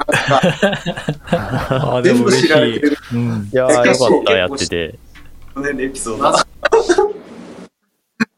[1.30, 2.98] あでも嬉し全部知られている。
[3.14, 3.50] うん。
[3.52, 5.00] いやーよかった、やってて。
[5.56, 6.54] 去年のエピソード。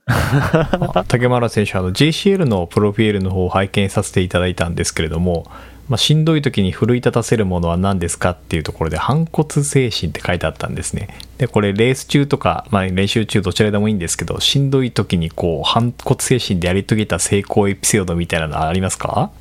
[1.08, 5.46] 竹村選手、あの JCL のプロフィールの方を拝見させていただいたんですけれども、
[5.88, 11.10] まあ、しんどい時に奮い立たせるものは何ですかっていうところで反骨精神って書いてあったんですね。
[11.38, 19.32] でこれレース中とか、まあ、練習中どちらでもいいんですけどしんどい時にこう反骨精神でやり遂げた成功エピソードみたいなのありますか？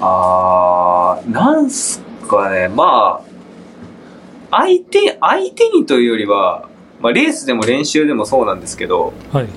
[0.00, 3.32] あー、なんすかね、まあ、
[4.50, 6.68] 相手、相手にというよりは、
[7.00, 9.48] まあ、レースでも練習でもそうなんですけど、はい。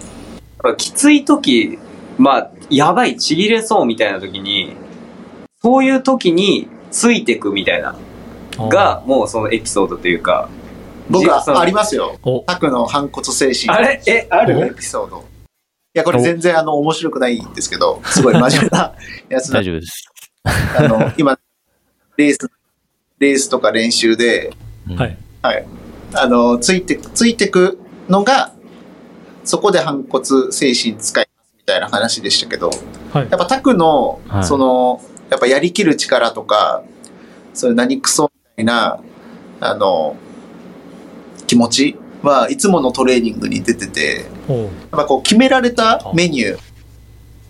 [0.77, 1.77] きつい時、
[2.17, 4.75] まあ、やばい、ちぎれそうみたいな時に、
[5.65, 7.95] そういう時についてくみたいな、
[8.69, 10.47] が、もうそのエピソードというか、
[11.09, 12.19] 僕はありますよ。
[12.21, 13.75] おタクの反骨精神。
[13.75, 13.99] あれ？
[14.05, 15.21] え、あエるピソード。
[15.21, 15.21] い
[15.95, 18.93] や、これ全然あの、面白くないんですけど、すごい真面目な
[19.27, 20.07] やつ大丈夫です。
[20.77, 21.39] あの、今、
[22.15, 22.47] レース、
[23.17, 24.53] レースとか練習で、
[24.87, 25.17] うんはい。
[25.41, 25.65] はい。
[26.13, 28.51] あの、ついて、ついてくのが、
[29.43, 32.69] そこで反骨精神使いますみたいな話でしたけど、
[33.11, 36.83] はいやっぱタクのは、いその、やっぱやりきる力とか、
[37.53, 38.99] そういう何クソみたいな、
[39.59, 40.15] あの、
[41.47, 46.59] 気持ちはいつものトレーニングに出てて、やっぱこう決められたメニュー、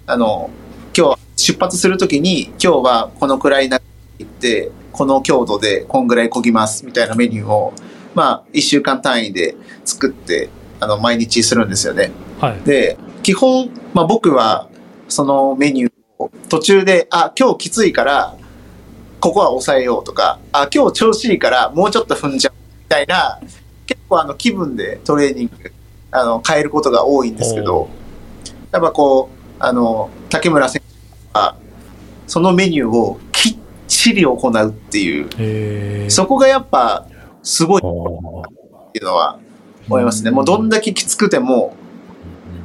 [0.08, 0.50] あの、
[0.96, 3.80] 今日は出発するときに、今日はこのくらいな
[4.20, 7.74] 行って、この強度でこんぐらい漕ぎますみたいなメニューを、
[8.14, 10.50] まあ、1週間単位で作って、
[10.80, 12.12] あの、毎日するんですよね。
[12.40, 12.62] はい。
[12.62, 14.70] で、基本、まあ僕は、
[15.08, 15.95] そのメニューを
[16.50, 18.36] 途中で、あ、今日きついから、
[19.20, 22.54] ここは抑えようとか、あ、今日調子いいから、もうちょっと踏んじゃう
[22.84, 23.40] みたいな、
[23.86, 25.72] 結構あの気分でトレーニング、
[26.12, 27.90] あの、変えることが多いんですけど、
[28.72, 30.82] やっぱこう、あの、竹村選
[31.34, 31.58] 手は、
[32.28, 33.58] そのメニューをきっ
[33.88, 37.08] ちり行うっていう、えー、そこがやっぱ、
[37.42, 39.40] すごいっていうのは
[39.88, 40.32] 思いますね。
[40.32, 41.76] もうどんだけきつくても、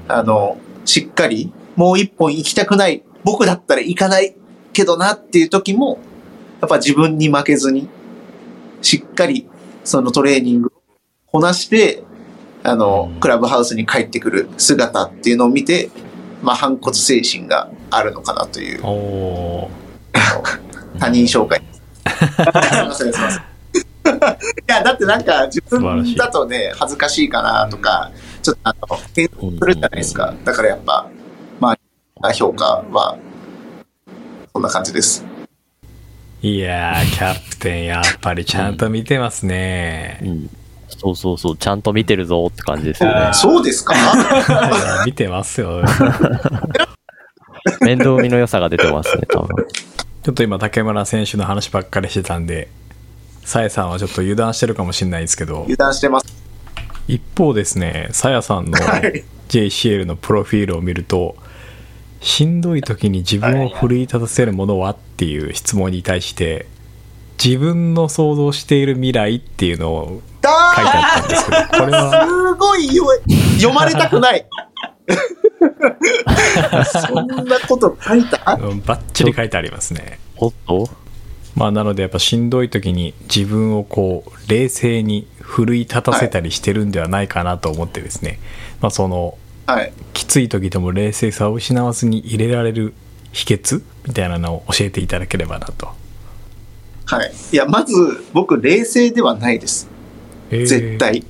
[0.08, 4.36] あの、しっかり、もう一本行きたくない、僕だったら行かない
[4.72, 5.98] けどなっていう時も、
[6.60, 7.88] やっぱ自分に負けずに、
[8.82, 9.48] しっかり
[9.84, 10.72] そのトレーニングを
[11.26, 12.02] こなして、
[12.62, 13.20] あのう、ん。
[13.20, 15.90] クラブハウスに帰ってくる姿っていうのを見て、
[16.42, 18.80] まあ、反骨精神があるのかなという、
[20.98, 21.62] 他人紹介。
[24.10, 24.12] い
[24.66, 28.10] や、だってなんか自分だとね、恥ずかしいかなとか、
[28.42, 29.20] ちょっとあの、す
[29.66, 30.34] るじゃないですか。
[30.44, 31.09] だからやっぱ、
[32.20, 33.16] まあ、評価は、
[34.52, 35.24] そんな感じです。
[36.42, 40.26] いやー、キャプテン、やっぱりちゃんと見てますねう。
[40.26, 40.50] ん。
[40.88, 43.30] そうそうそう、ちゃんと見てるぞって感じですよね。
[43.32, 43.94] そうですか？
[45.06, 45.82] 見てますよ。
[47.80, 49.66] 面倒見の良さが出てますね、多分。
[50.22, 52.68] ちょっと今、竹村選手の話ばっかりしてたんで、
[53.44, 56.26] さやさんはちょっと油断してるかもしれないですけど、油断してます。
[57.08, 61.36] 一方ですね、さやさんのはい JCL のプロフィールを見ると、
[62.20, 66.66] しんどい時に自分を奮い立たせるものはっていう質問に対して、
[67.42, 72.88] 自分の想像している未来っていうのをだ書いてあったんですけど、これは、すごい
[73.58, 74.46] 読まれたくない。
[76.84, 78.58] そんなこと書いた？
[78.60, 80.18] うんバッチリ書いてありますね。
[80.36, 80.88] おっと？
[81.54, 88.38] まあなのでやっぱしんどい時に自分をこう冷静に奮い立たせたりしてるんではないかなと思ってですね、
[88.80, 89.36] まあその
[89.66, 89.92] はい。
[90.12, 92.94] きつい時でも冷静さを失わずに入れられる
[93.32, 95.88] 秘訣みたいなのを教えていただければなと。
[97.06, 97.32] はい。
[97.52, 97.94] いや、まず、
[98.32, 99.88] 僕、冷静ではないです。
[100.50, 100.98] えー絶。
[100.98, 101.24] 対。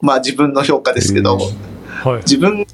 [0.00, 2.16] まあ、自分の評価ですけど、はい。
[2.18, 2.66] 自分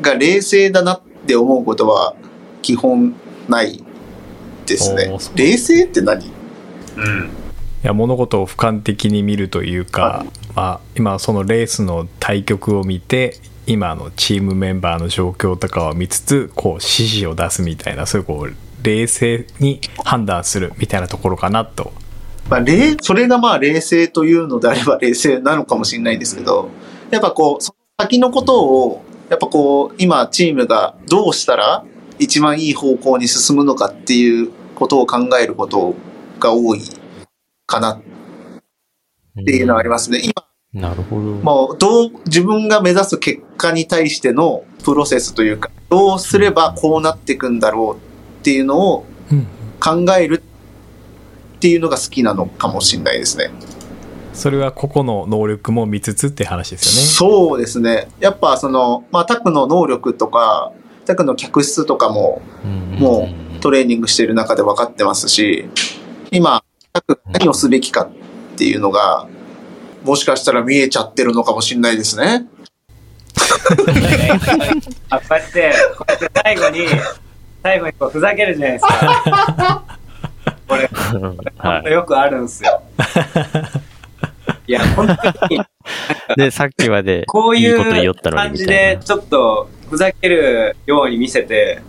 [0.00, 2.14] が冷静だなって思うことは
[2.62, 3.14] 基本
[3.48, 3.82] ない
[4.66, 5.16] ですね。
[5.34, 6.26] 冷静って何？
[6.96, 7.30] うん。
[7.84, 10.26] いや物事を俯瞰的に見るというか、は
[10.58, 13.36] まあ、今そのレースの対局を見て
[13.68, 21.92] 今のチームメンバーの状況とかを見つつこう指示を出すみたいなそういうこう冷静に判断するみたいなところかなと。
[22.50, 22.64] まあ、
[23.00, 26.70] それがまあ冷静というのであれば冷静なのかもしれないんですけど、
[27.10, 31.84] やっぱこう、その先のことを、やっぱこう、今チームがどうしたら
[32.18, 35.94] 一番いい方向に進むのかっていうことを考えること
[36.40, 36.80] が多い
[37.66, 38.00] かな
[39.40, 40.20] っていうのはありますね。
[40.24, 41.22] 今なるほど。
[41.22, 49.46] もう、どう、自分が目指す結果に対してのプロセスというか、どうすればこうなっていくんだろうっていうのをうん
[49.80, 50.42] 考える
[51.56, 53.50] っていうのが好きなのかもしれないですね。
[54.32, 57.08] それは個々の能力も見つつって話ですよね。
[57.08, 58.08] そうですね。
[58.20, 60.72] やっぱその、まあ、タクの能力とか、
[61.06, 62.42] タクの客室とかも
[62.98, 65.68] もうトレーニングしている中で分かってますし、
[66.30, 66.62] 今、
[66.92, 68.10] タクが何をすべきかっ
[68.56, 69.26] ていうのが、
[70.02, 72.46] もしかしたら見えちゃってるのかもしれないですね。
[75.10, 76.86] あ、こうやって、こうやって最後に、
[77.62, 79.84] 最後にこうふざけるじゃないですか。
[80.66, 80.90] これ、
[81.56, 82.82] はよくあるんですよ。
[84.66, 85.60] いや、本当に、い。
[86.36, 88.66] で、さっきまでこういう感じ。
[88.66, 91.82] でちょっとふざけるように見せて、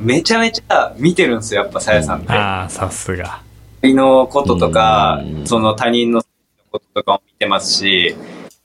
[0.00, 2.32] めちゃめちゃ見てるんですよ、やっぱさやさんって。
[2.32, 3.42] ああ、さすが。
[3.82, 6.22] のこととかう、んその他人の
[6.70, 8.16] こととかも見てますし、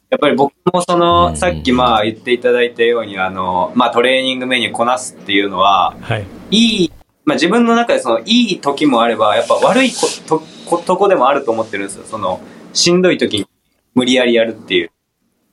[0.10, 6.26] やっぱり僕もそうんの、さっきまあ言っていただいたように、あの、まあトレーニングメニューこなすっていうのは、はい。
[6.52, 6.92] いい、
[7.26, 12.06] まあ自分の中でその、いい時もあれば、やっぱ悪いこと、ことこでもあると思ってるんですよ。
[12.06, 12.40] その、
[12.74, 13.48] しんどい時に
[13.96, 14.92] 無理やりやるっていう。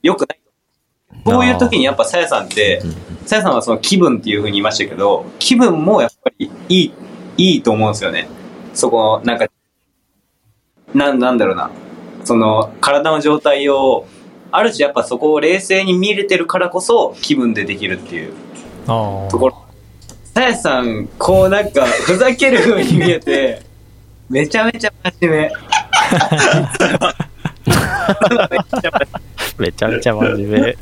[0.02, 0.38] よくない。
[1.24, 2.82] こういう時にやっぱさやさんって、
[3.26, 6.92] さやさんはその気分っていう風に言いましたけど、気分もやっぱりいい、
[7.36, 8.28] いいと思うんですよね。
[8.74, 9.46] そこ、なんか、
[10.94, 11.70] なん、なんだろうな。
[12.24, 14.06] その、体の状態を、
[14.50, 18.32] ある種やっぱそこを冷静に見れてるからこそ気分でできるっていう
[18.86, 19.56] あところ。
[20.34, 23.62] さやさん、こうなんか、ふざける風に見えて、
[24.28, 25.52] めちゃめちゃ真面目。
[29.58, 30.76] めちゃめちゃ真面目。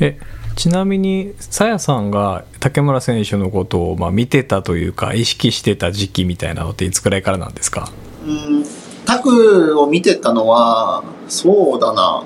[0.00, 0.18] え、
[0.56, 7.90] ちなみに、さやさんが竹村選手のことをまあ見てたというか、意識してた時期みたいなのっていつくらいからなんですか？
[8.26, 8.64] うん、
[9.06, 12.24] タクを見てたのは、そうだな。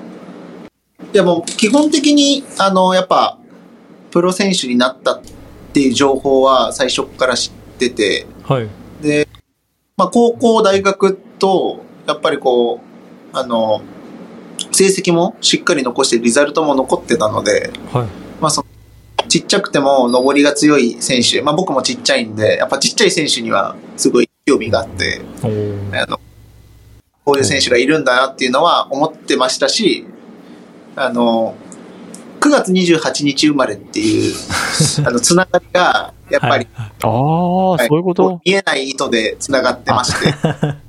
[1.13, 3.37] いやもう基本的に、あの、やっぱ、
[4.09, 5.21] プロ選手になったっ
[5.73, 8.67] ていう情報は最初から知ってて、はい。
[9.01, 9.27] で、
[9.95, 12.81] まあ高校、大学と、やっぱりこ
[13.33, 13.81] う、あの、
[14.71, 18.07] 成績もしっかり残してリザルトも残ってたので、はい。
[18.41, 18.67] まあその、
[19.27, 26.19] ちっちゃくても登りが強い選手、まあ僕もちっちゃいんで、やっぱちっちゃい選手にはすごい興味があって、あの、
[27.25, 30.05] こういう選手がいるんだなっていうのは思ってましたし、
[30.95, 31.55] あの、
[32.39, 34.35] 9月28日生まれっていう、
[35.05, 36.67] あの、つながりが、やっぱり、
[37.03, 38.41] ああ、はいそういうこと？
[38.43, 40.33] 見えない糸でつながってまして、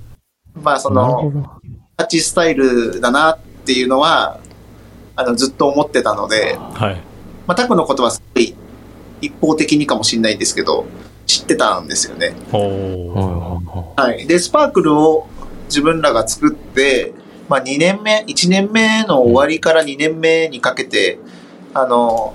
[0.62, 1.51] まあその、なるほど。
[1.99, 4.39] タッチスタイルだなっていうのは、
[5.14, 6.95] あの、ずっと思ってたので、はい。
[7.47, 8.55] まあタクのことはすごい
[9.20, 10.87] 一方的にかもしれないですけど、
[11.26, 12.35] 知ってたんですよね。
[12.51, 14.26] はい。
[14.26, 15.26] で、スパークルを
[15.72, 17.14] 自分らが作って、
[17.48, 21.18] まあ2年目、1年目の終わりから2年目にかけて、
[21.72, 22.34] あの、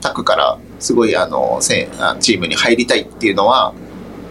[0.00, 3.74] タクからすごいあの、チームに入りたいっていうのは、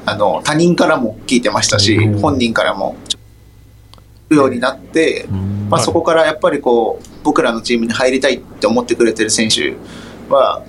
[0.05, 2.19] あの、他人からも聞いてましたし、うん。
[2.19, 2.95] 本人からも
[4.27, 5.67] 聞くようになって、うん。
[5.69, 5.85] まあ、はい。
[5.85, 9.75] そこからやっぱりこう僕らのチームに入りたいって思ってくれてる選手
[10.29, 10.63] は、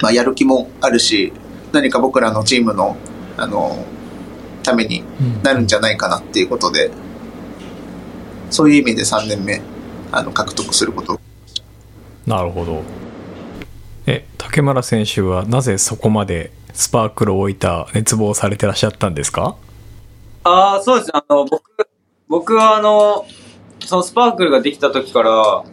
[0.00, 1.32] まあ、やる気もあるし
[1.72, 2.96] 何か僕らのチームの
[3.36, 3.84] あの
[4.66, 5.02] ために
[5.42, 6.90] なるんじゃないかなっていうことで
[8.50, 9.62] そういう意味で3年目
[10.12, 11.18] あの獲得すること。
[12.26, 12.82] なるほど。
[14.06, 19.56] え、竹村選手はなぜそこまでスパークルを置いた熱望されてらっしゃったんですか？
[20.44, 21.12] ああ、そうですね。
[21.14, 21.88] あの、僕、
[22.28, 23.26] 僕はあの、
[23.84, 25.64] そのスパークルができた時から、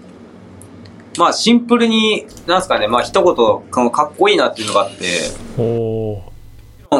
[1.18, 5.06] まあシンプルに、なんすかね、まあ一言、このかっこいいなっていうのがあって、
[5.60, 6.33] おー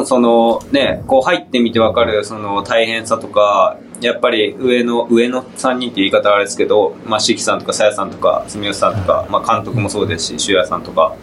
[0.06, 11.14] そのね、こう入ってみてわかるその大変さとか、やっぱり上の、上の3人って言い方はあれですけど、まあ、しきさんとかさやさんとか、住吉さんとか、まあ、監督もそうですし、しゅうやさんとか、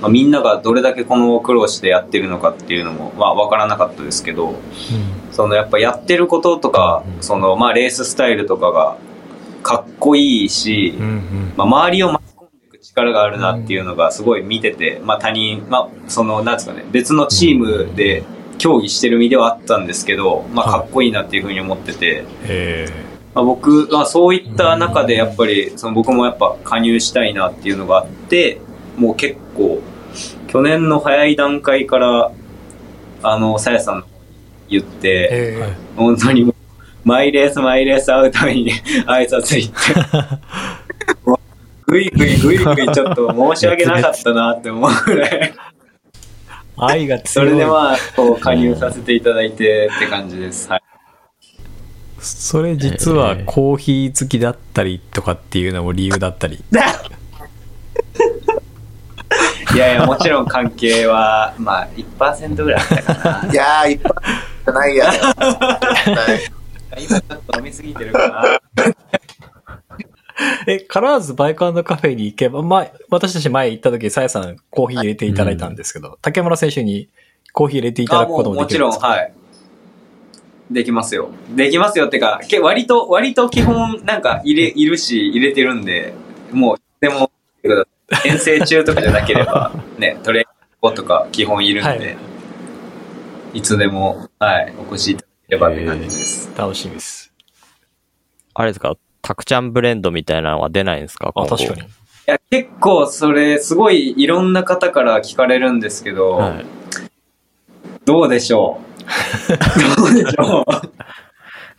[0.00, 4.54] まあ、みんながどれだけこの苦労してやってるのかっていうのも、まあ、わからなかったですけど、
[5.30, 8.96] そのやっぱやってることとか、そのまあレーススタイルとかが
[9.62, 10.94] かっこいいし、
[11.56, 12.31] まあ周りを巻
[12.94, 18.22] 力があるなっていうのがすごい見てて、まあ他人、まあそのなんですかね、別のチームで
[18.58, 22.86] 競技してる身ではあったんですけど、まあかっこいいなっていうふうに思ってて、え
[23.34, 28.60] まあ、僕はそういった中でやっぱりその僕もやっぱ加入したいなっていうのがあって
[28.98, 29.80] もう結構
[30.48, 32.32] 去年の早い段階から
[33.22, 34.12] あのさやさんの方に
[34.68, 36.54] 言って、本当にもう
[37.04, 38.72] マイレースマイレース会うたびに
[39.06, 39.76] 挨拶行って
[41.92, 45.54] ぐいぐいぐいぐいちょっと申し訳なかったなって思うぐらい。
[46.78, 47.50] 愛がそ強い。
[47.50, 50.70] れでまあこう加入させていただいてって感じです。
[50.70, 50.82] はい。
[52.18, 56.64] それ実はコーヒー好きだったりとかっていうのも理由だったり。
[59.74, 63.52] いやいやもちろん関係はまあ1%ぐらいあったかな。
[63.52, 64.14] いやーいっぱい
[64.64, 65.12] じゃないやは
[66.96, 68.92] い 今ちょっと飲みすぎてるかな。
[70.66, 77.08] え、カラーズバイクカフェに行けば、まあ、私たち前行った時、さやさんコーヒー入れていただいたんですけど、竹村選手に
[77.52, 79.08] コーヒー入れていただくこともでうもちろん、きるんですか？
[79.08, 79.32] はい。
[80.70, 81.30] できますよ。
[81.50, 86.14] できますよってか、け割と、割と基本なんか入れ、いるし、入れてるんで、
[86.50, 87.30] もう、でも、
[88.24, 92.16] 遠征中とかじゃなければ、 ね、トレーニング後とか基本いるんで、はい
[93.54, 96.50] い、つでも、はい、お越しいただければって感じです。
[96.56, 97.32] 楽しみです。
[98.54, 98.96] あれですか？
[99.22, 101.32] タクちゃんブレンドみたいなのは出ないんですか？
[101.34, 101.80] あ、確かに。
[101.80, 101.84] い
[102.26, 106.64] や、結構それ、すごいいろんな方から聞かれるんですけど、はい。
[108.04, 108.80] どうでしょ
[109.48, 109.52] う？
[110.02, 110.64] どうでしょ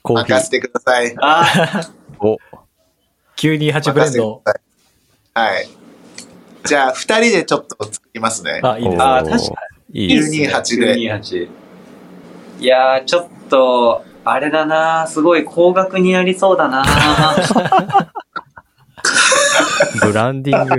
[0.06, 0.14] う？
[0.14, 1.90] 任せてくださいあ
[2.20, 2.38] を。
[3.38, 4.42] 928ブレンド。
[5.34, 5.68] はい
[6.66, 9.04] じゃあ2人でちょっと作りますねあ、いいですね。
[9.04, 9.54] あー確か
[9.90, 10.02] に。
[10.02, 10.50] いいですね。
[10.50, 11.50] 928で928
[12.62, 16.86] いやー、ちょっと、あれだなすごい高額になりそうだな
[20.02, 20.76] ブランディング。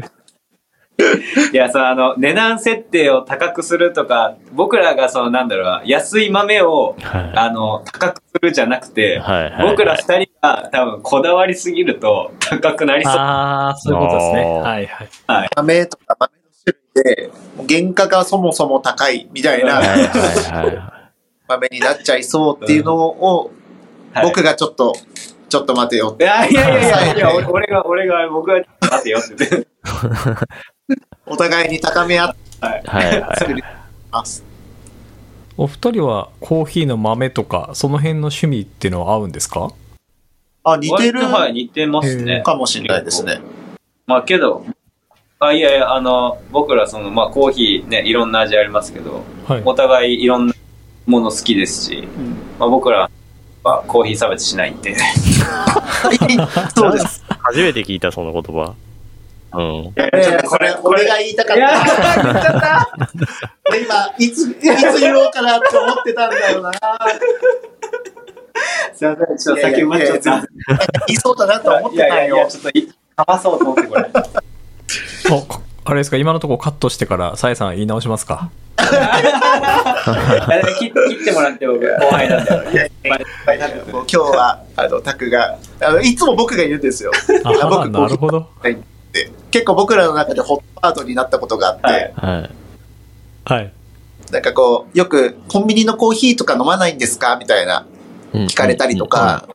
[1.53, 7.33] いや、そのあの、値段設定を高くするとか、僕らがその、なんだろうな、安い豆を、はい。
[7.35, 9.71] あの、高くするじゃなくて、はいはい。
[9.71, 13.15] 僕ら二人が多分こだわりすぎると高くなりそう。
[13.15, 14.43] ああ、そういうことですね。
[14.43, 14.87] あーはい
[15.27, 15.49] はい。
[15.57, 17.31] 豆とか豆の種類で
[17.83, 20.94] 原価がそもそも高いみたいなはいはいは
[21.49, 23.53] 豆になっちゃいそうっていうのを
[24.13, 24.95] はい僕がちょっと
[25.49, 29.69] ちょっと待てよっていやいやいやいや俺俺が、俺が、僕が、待てよって言って。
[31.27, 33.37] お互いに高め合ってはいはい。
[33.39, 33.63] 作り
[34.11, 34.45] ます。
[35.57, 39.71] お二人はコーヒーの豆とか、その辺の趣味っていうのは合うんですか？
[40.65, 42.43] あ、似てるはい、似てますね。
[42.45, 43.41] かもしれないですね。
[44.07, 44.65] まあけど、
[45.39, 49.63] あ、いやいや、あの、僕らその、まあコーヒーね、いろんな味ありますけど、はい。
[49.65, 50.54] お互いいろんな
[51.07, 53.11] もの好きですし、うんまあ僕ら
[53.65, 54.95] はコーヒー差別しないんで。
[56.77, 57.25] そうです。
[57.41, 58.75] 初めて聞いた、その言葉。
[59.55, 59.63] うん。
[59.63, 61.63] いやいやこれ、俺が言いたかった。
[61.63, 62.89] 言っちゃった
[63.71, 66.73] 俺今、いつ、いつ言おうかなって思ってたんだよな。
[68.95, 70.47] すいません、ちょっと先埋まっちゃった。
[71.07, 72.47] 言いそうだなと思ってたんよいやいやいや、。
[72.49, 74.05] ちょっとい、かまそうと思ってこれ。
[75.87, 78.51] あれですか今のところカットしてから、さえさん言い直しますか？
[80.79, 82.51] 切切ってもらって僕、後輩なんで。
[83.05, 87.11] いやいやもう今日は、あの、タクが、あの、いつも僕が言うんですよ。
[87.45, 88.49] ああ僕なるほど。
[88.63, 92.51] で結構僕らの中でホットパートになったことがあって、はいはい。
[93.45, 93.73] はい。
[94.33, 97.37] なんかこう、よくコンビニのコーヒーとか飲まないんですか？
[97.37, 97.87] みたいな
[98.33, 99.49] 聞聞かれたりとか、なん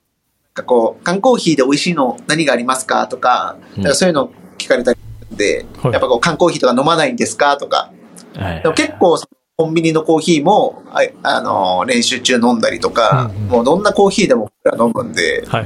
[0.54, 3.08] かこう、缶コーヒーで美味しいの何がありますか？
[3.08, 5.00] とか、うんなんかそういうの聞かれたり
[5.40, 7.58] で、はいやっぱこう、缶コーヒーとか飲まないんですか？
[7.58, 7.92] とか、
[8.36, 9.18] はいでも結構、
[9.58, 15.66] コンビニのコーヒーも、ああのー練習中飲んだりとか、うんうんもうどんなコーヒーでも僕ら飲むんで、はい。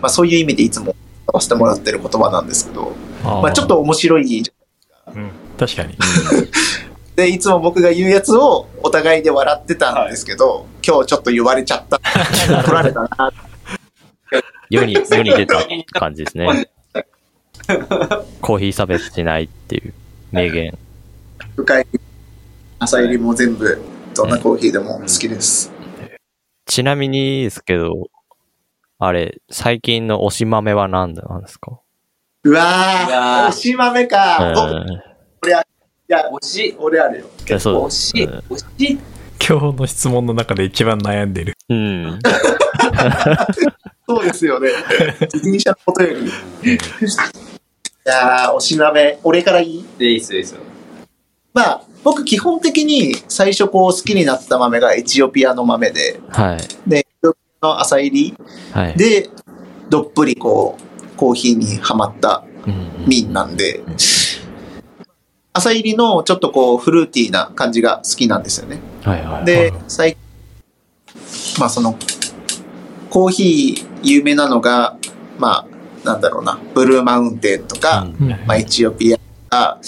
[0.00, 0.94] まあそういう意味でいつも
[1.24, 2.92] 使わせてもらってる言葉なんですけど、
[3.24, 4.42] あまあちょっと、面白い。
[5.14, 5.96] うん、確かに。
[7.16, 11.98] で、いつも僕が言うやつをお互いで笑ってたんですけど、今日ちょっと言われちゃった。
[12.62, 13.32] 取られたな。
[14.70, 15.56] 世に、世に出た
[15.92, 16.68] 感じですね。
[18.40, 19.92] コーヒー差別しないっていう
[20.30, 20.76] 名言。
[21.56, 21.86] 深い。
[22.78, 23.80] 朝入りも全部、
[24.14, 25.72] どんなコーヒーでも好きです。
[26.66, 28.08] ちなみにですけど、
[28.98, 31.78] あれ、最近の推し豆は何なんですか？
[32.44, 34.52] うわうわーー、押し豆か。
[34.54, 36.76] 僕ういや、惜しい。
[36.78, 37.26] 俺あるよ。
[37.56, 37.60] ん。
[37.60, 37.96] そう惜し
[38.78, 38.98] しい。
[39.48, 41.54] 今日の質問の中で一番悩んでる。
[41.68, 42.18] うん。
[44.08, 44.68] そうですよね。
[45.32, 46.30] 自転車のことより。
[48.04, 49.84] いやー、押し豆、俺からいい？
[49.96, 50.60] で、いいっすよ、いいっすよ。
[51.54, 56.90] まあ、僕基本的に最初こう好きになった豆がエチオピアの豆で、はい。
[56.90, 58.34] で、エチオピアの朝入り
[58.72, 58.96] はい。
[58.96, 59.30] で、
[59.88, 63.82] どっぷりこう、コーヒーにはまったうん瓶なんで、
[65.52, 68.80] 朝入りのちょっとこうフルーティーな感じが好きなんですよね。
[69.04, 69.44] はいはい。
[69.44, 70.16] で、最
[71.60, 71.96] まあその、
[73.10, 74.96] コーヒー有名なのが、
[75.38, 75.71] まあ、
[76.04, 78.28] なんだろうな、ブルーマウンテンとか、うん。
[78.28, 79.78] まあエチオピアとか、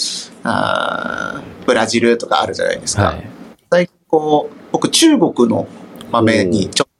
[1.65, 3.03] ブラジルとかあるじゃないですか。
[3.05, 3.29] はい。
[3.71, 5.67] 最近こう、僕中国の
[6.11, 6.95] 豆にちょっと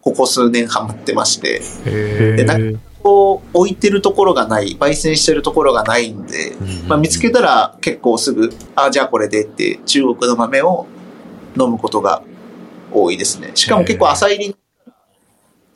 [0.00, 6.56] ここ数年ハマってまして、へでなーこう置いてるところがない、焙煎してるところがないんで、
[6.88, 10.86] まあ、見つけたら結構すぐ、あ、じゃあこれでって中国の豆を
[11.58, 12.22] 飲むことが
[12.92, 13.52] 多いですね。
[13.54, 14.56] しかも結構浅入り、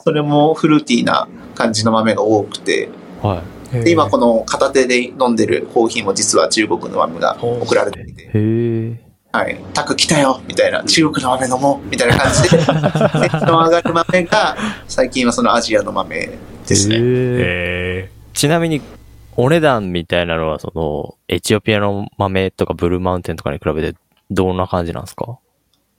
[0.02, 2.88] それもフルーティーな感じの豆が多くて、
[3.22, 3.42] は
[3.72, 3.84] い。
[3.84, 9.12] で今この片手で飲んでるコーヒーも実は中国の豆が送られていて、へえ。
[9.32, 16.96] はい、タク来たよみたいな、中国の豆飲もうみたいな感じで、テンション上がる豆が最近はそのアジアの豆ですね。
[16.96, 17.02] へえ。
[17.02, 18.82] へちなみに、
[19.36, 23.98] お値段みたいなのは、その、エチオピアの豆とかブルーマウンテンとかに比べて、
[24.30, 25.38] どんな感じなんですか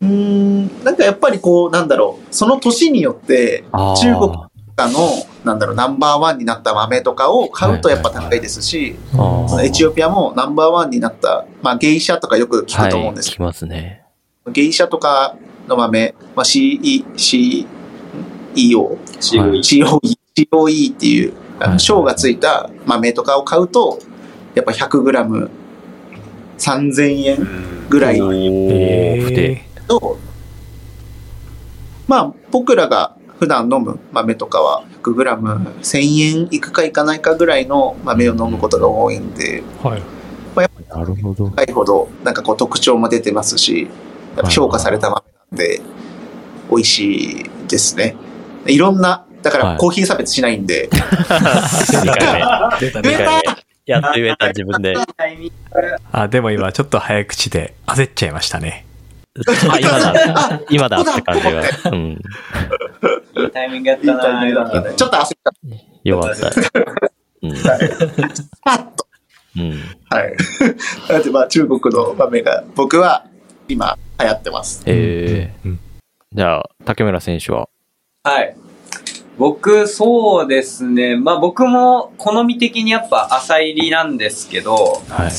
[0.04, 5.10] うーん、なんかやっぱりこう、なんだろう、その年によって、中国とかの、
[5.46, 8.98] なんだろう、ナンバーワンになった豆とかを買うとやっぱ高いですし、
[9.62, 14.04] エチオピアもナンバーワンになった、まあ、ゲイシャとかよく聞くと思うんですけはい、聞きますね。
[14.46, 15.38] ど、ゲイシャとか
[15.68, 17.66] の豆、まあ、CE、C、
[18.56, 19.60] EO、COE。
[19.60, 21.34] COE、COE っていう、
[21.78, 24.00] 賞がついた豆とかを買うと、
[24.54, 25.50] やっぱ 100g
[26.58, 27.38] 3000円
[27.90, 30.00] ぐらいおーー、ふて。
[30.00, 30.18] と、
[32.08, 40.02] まあ、僕らが普段飲む豆とかは 100g1000 円いくかいかないかぐらいの豆を飲むことが多いんで、はい。
[40.90, 41.50] なるほど。
[41.50, 43.90] 高いほどなんかこう特徴も出てますし、
[44.36, 45.22] やっぱ評価された豆
[45.52, 45.82] なんで、
[46.70, 48.16] 美味しいですね。
[48.66, 53.10] いろんな、だかはいらコーヒー差別しないんで、2回 出た目。
[53.10, 53.64] 2言えた回目。
[53.86, 54.96] やっと言えた、自分で。
[56.12, 58.86] あ、でも今ちょっと早口で焦っちゃいましたね。
[59.70, 60.62] あ、今だ。
[60.70, 61.62] 今だって感じが。
[61.92, 62.22] うん。
[63.36, 64.94] いいタイミングやっいいたなタイミングだったね。
[64.96, 65.52] ちょっと焦った。
[66.04, 66.48] よかった。
[67.42, 67.54] うん。
[68.64, 69.08] パッと。
[69.58, 69.72] うん。
[70.10, 70.36] はい。
[71.10, 73.26] だってまあ中国の豆が僕は
[73.68, 74.84] 今流行ってます。
[74.86, 75.80] ええうん
[76.36, 77.70] じゃあ、竹村選手は？
[78.24, 78.56] はい。
[79.38, 81.16] 僕、そうですね。
[81.16, 85.32] まあ僕も好み的にやっぱ浅入りなんですけど、はい。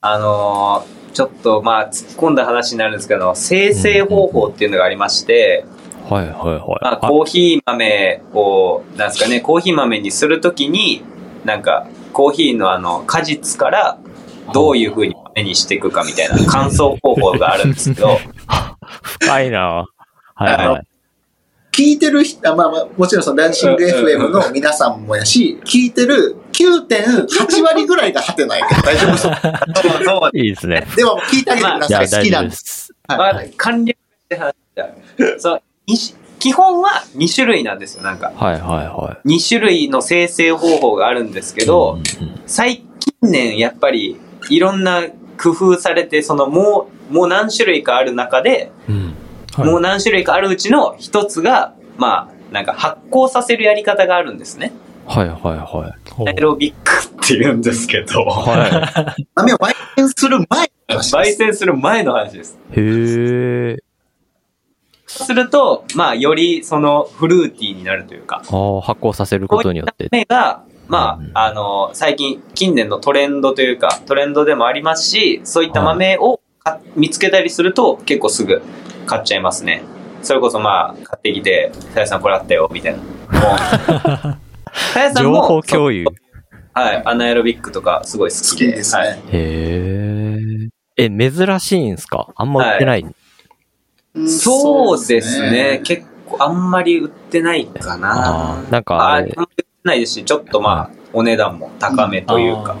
[0.00, 5.66] あのーちょっとまあ突っ込んだ話になるんですけど、生成方法っていうのがありまして、
[6.08, 6.78] はいはいはい。
[6.82, 11.02] まあ、コーヒー豆を、なんですかね、コーヒー豆にするときに、
[11.44, 13.98] なんか、コーヒーのあの、果実から、
[14.52, 18.18] どういう風に豆にしていくかみたいな乾燥方法があるんですけど、
[19.20, 19.86] 深いな
[20.34, 20.89] はいはい。
[21.72, 29.22] 聞いてる人、あまあまあ、もちろんそのダンシング FM の皆さんもやし、聞いてる9.8割ぐらいがハテないけど 大丈夫です。
[29.22, 30.86] そうそういいですね。
[30.96, 32.22] でも聞いてあげてくだいや、さい。
[32.22, 32.50] 好き大丈夫なんで。
[32.50, 32.94] ですす。
[33.08, 33.96] はいまあ、簡略し
[34.28, 35.62] て話しそう
[36.40, 38.32] 基本は2種類なんですよ、なんか。
[38.34, 41.66] はいはいは2種類の生成方法があるんですけい。
[41.66, 44.18] ど、うんうん最近年やっぱり
[44.48, 45.04] いろんな
[45.40, 49.09] 工夫されて、そのもう、もう何種類かある中で、うん。
[49.58, 54.72] もう何種類かあるうちの一つが、まあ、なんか発酵させるやり方があるんですね。
[55.06, 58.24] はいはいはほうアエロビックって言うんですけど、い。
[58.26, 61.36] は豆を焙煎する前の話焙です。
[61.38, 62.58] 煎する前の話です。
[62.76, 62.80] い。
[62.80, 63.76] へえ。
[65.06, 70.08] すると、まあ、よりそのフルーティーになるというか、ああ、発酵させることによって。
[70.12, 76.39] 目が、まうんあ、あの、最近、近年のトレンドというか、トレンドでもありますし、そういった豆をか
[76.96, 78.62] 見つけたりすると、結構すぐ
[79.06, 79.82] 買っちゃいますね。
[80.22, 82.98] それこそまあ、買ってきて、さやさんこれあったよ、みたいな。
[82.98, 83.04] も
[83.54, 83.58] う、
[84.92, 86.04] さやさん情も、報共有。
[86.72, 88.72] はい、アナエロビックとかすごい好きで。
[88.72, 89.18] 好きですねはいへ
[90.98, 91.04] え。
[91.04, 92.28] え、珍しいんすか？
[92.36, 93.00] あんま売ってない？
[94.14, 95.80] うんそうですね。
[95.84, 98.62] 結構、あんまり売ってないかな。
[98.70, 102.76] なんかああれあんまり売ってないですし、ちょっとまあ、お値段も高めというか。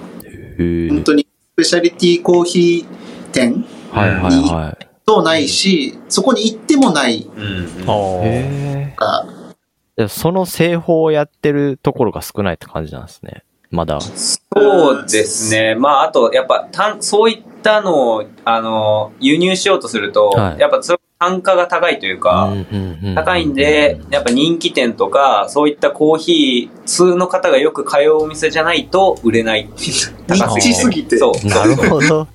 [0.58, 7.28] 本当にスペシャリティコーヒー店はいはいはとないし、そこに行ってもない。
[10.08, 13.42] その製法をやってるところが少ないって感じなんですね。
[13.70, 14.00] まだ。
[14.00, 15.74] そうですね。
[15.74, 20.80] まあ、あと、やっぱ、たんそういったのを、あの、輸入しようとすると、はいやっぱ、
[21.20, 22.52] 単価が高いというか、
[23.14, 29.90] 高いんで、やっぱ人気店とか、そういったコーヒー、通の方がよく通うお店じゃないと売れないっていう。
[30.30, 31.18] ニッ高チすぎて。
[31.18, 31.46] そう。
[31.46, 32.26] なるほど。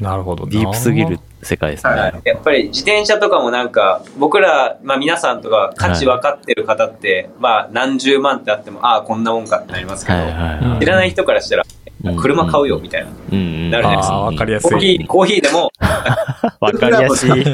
[0.00, 0.50] なるほどな。
[0.50, 1.92] ディープすぎる世界ですね。
[1.92, 10.34] はいやっぱり自転車とかもなんか、僕ら、まあ皆さんとか価値分かってる方って、まあ何十万ってあっても、ああ、こんなもんかってなりますけど、はいはい
[10.68, 11.62] はい知らない人からしたら、
[12.04, 13.10] うん車買うよみたいな。
[13.32, 13.70] うんうん。
[13.70, 15.70] なるじゃないですかりやすいコーヒー、コーヒーでも、
[16.60, 17.44] わかりやすい。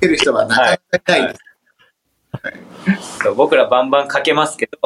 [0.00, 1.34] てる人はなかなかいない
[3.34, 4.78] 僕らバンバンかけますけど、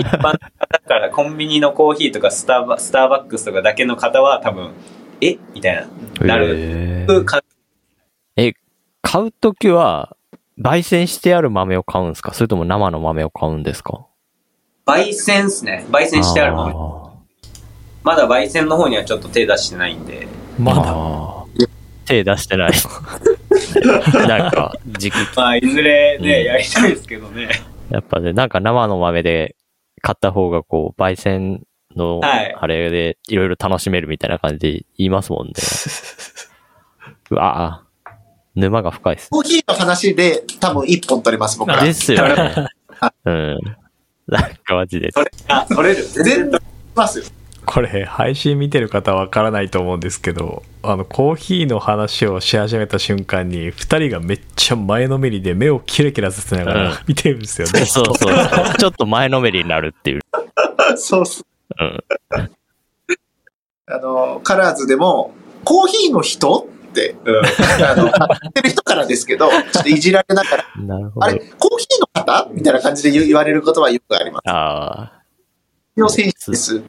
[0.00, 4.72] 一般の方からコンビニのコーヒーとかスターバスターバックスとかだけの方は多分、
[5.20, 5.38] え？
[5.54, 5.86] みたい
[6.20, 7.42] な、なるへー感
[9.02, 10.16] 買うときは、
[10.58, 12.32] 焙煎してある豆を買うんですか？
[12.34, 14.06] それとも生の豆を買うんですか？
[14.86, 15.86] 焙煎っすね。
[15.90, 17.22] 焙煎してあるもの。
[18.02, 20.28] まだ焙煎の方にはちょっと手出してないんで。
[20.58, 21.66] まだ？
[22.04, 22.72] 手出してない。
[24.28, 27.48] なんか、時期、まあ、いずれね、うんやりたいですけどね。
[27.90, 29.56] やっぱね、なんか生の豆で
[30.02, 31.65] 買った方がこう、焙煎
[31.96, 35.54] の、はいあれでいろいろ楽しめるみたいな感じで言いますもんね。
[37.30, 38.10] うわぁ、
[38.54, 39.30] 沼が深いです。
[39.30, 41.82] コーヒーの話で多分一本取れます、僕ら。
[41.82, 42.68] ですよね。
[43.24, 43.58] うん。
[44.26, 45.10] なんかマジで。
[45.12, 46.02] それ、あ、取れる。
[46.04, 46.60] 全全然然取取れ
[46.94, 47.24] ますよ。
[47.66, 57.84] これ、配信見てる方はわからないと思うんですけど、あの、コーヒーの話をし始めた瞬間に、二人がめっちゃ前のめりで目をキラキラさせながうんら見てるんですよね。
[57.84, 58.34] そうそうそう。
[58.78, 60.20] ちょっと前のめりになるっていう。
[60.96, 61.44] そうっす。
[61.78, 62.04] うん。
[63.88, 67.40] あの、カラーズでも、コーヒーの人って、る。
[67.78, 67.84] うん。
[67.84, 71.38] あの、言ってる人からですけど、ちょっといじられながら、なるほどあれ、。
[71.58, 74.50] コーヒーの方みたいな感じで言われることはよくあります。
[74.50, 75.22] ああ。
[75.96, 76.82] の選手です。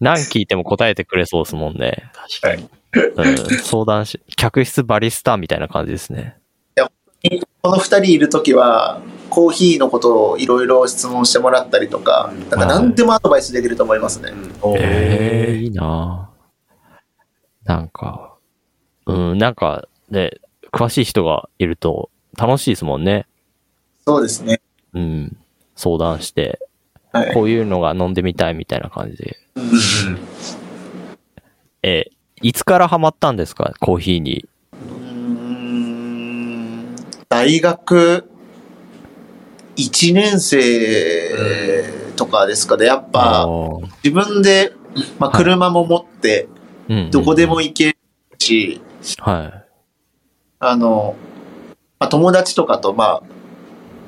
[0.00, 2.10] 何聞いても答えてくれそうですもんね。
[2.12, 2.68] 確かに。
[2.92, 3.58] うん。
[3.58, 6.36] 相談し、客室バリスタみたいな感じですね。
[7.62, 14.32] この二人いるときは、コーヒーのことをいろいろ質問してもらったりとか、なんか何でもアドバイスできると思いますね。
[14.76, 16.28] えええいいな
[17.64, 18.34] なんか、
[19.06, 20.32] うん、なんかね、
[20.72, 23.26] 詳しい人がいると楽しいですもんね。
[24.04, 24.60] そうですね。
[24.92, 25.36] うん。
[25.76, 26.58] 相談して、
[27.12, 27.34] はい。
[27.34, 29.36] こういうのが飲んでみたいみたいな感じで。
[31.82, 32.10] え、
[32.42, 33.72] いつからハマったんですか？
[33.80, 34.46] コーヒーに。
[34.72, 36.96] うーん
[37.28, 38.28] 大学
[39.80, 41.84] 1年生
[42.16, 42.86] とかですかね。
[42.86, 44.72] やっぱー自分で、
[45.18, 46.48] まあ、車も持って
[46.88, 47.96] うんどこでも行ける
[48.38, 48.82] し、
[49.18, 49.64] は
[50.58, 51.16] あの、
[51.98, 53.22] まあ、友達とかとまあ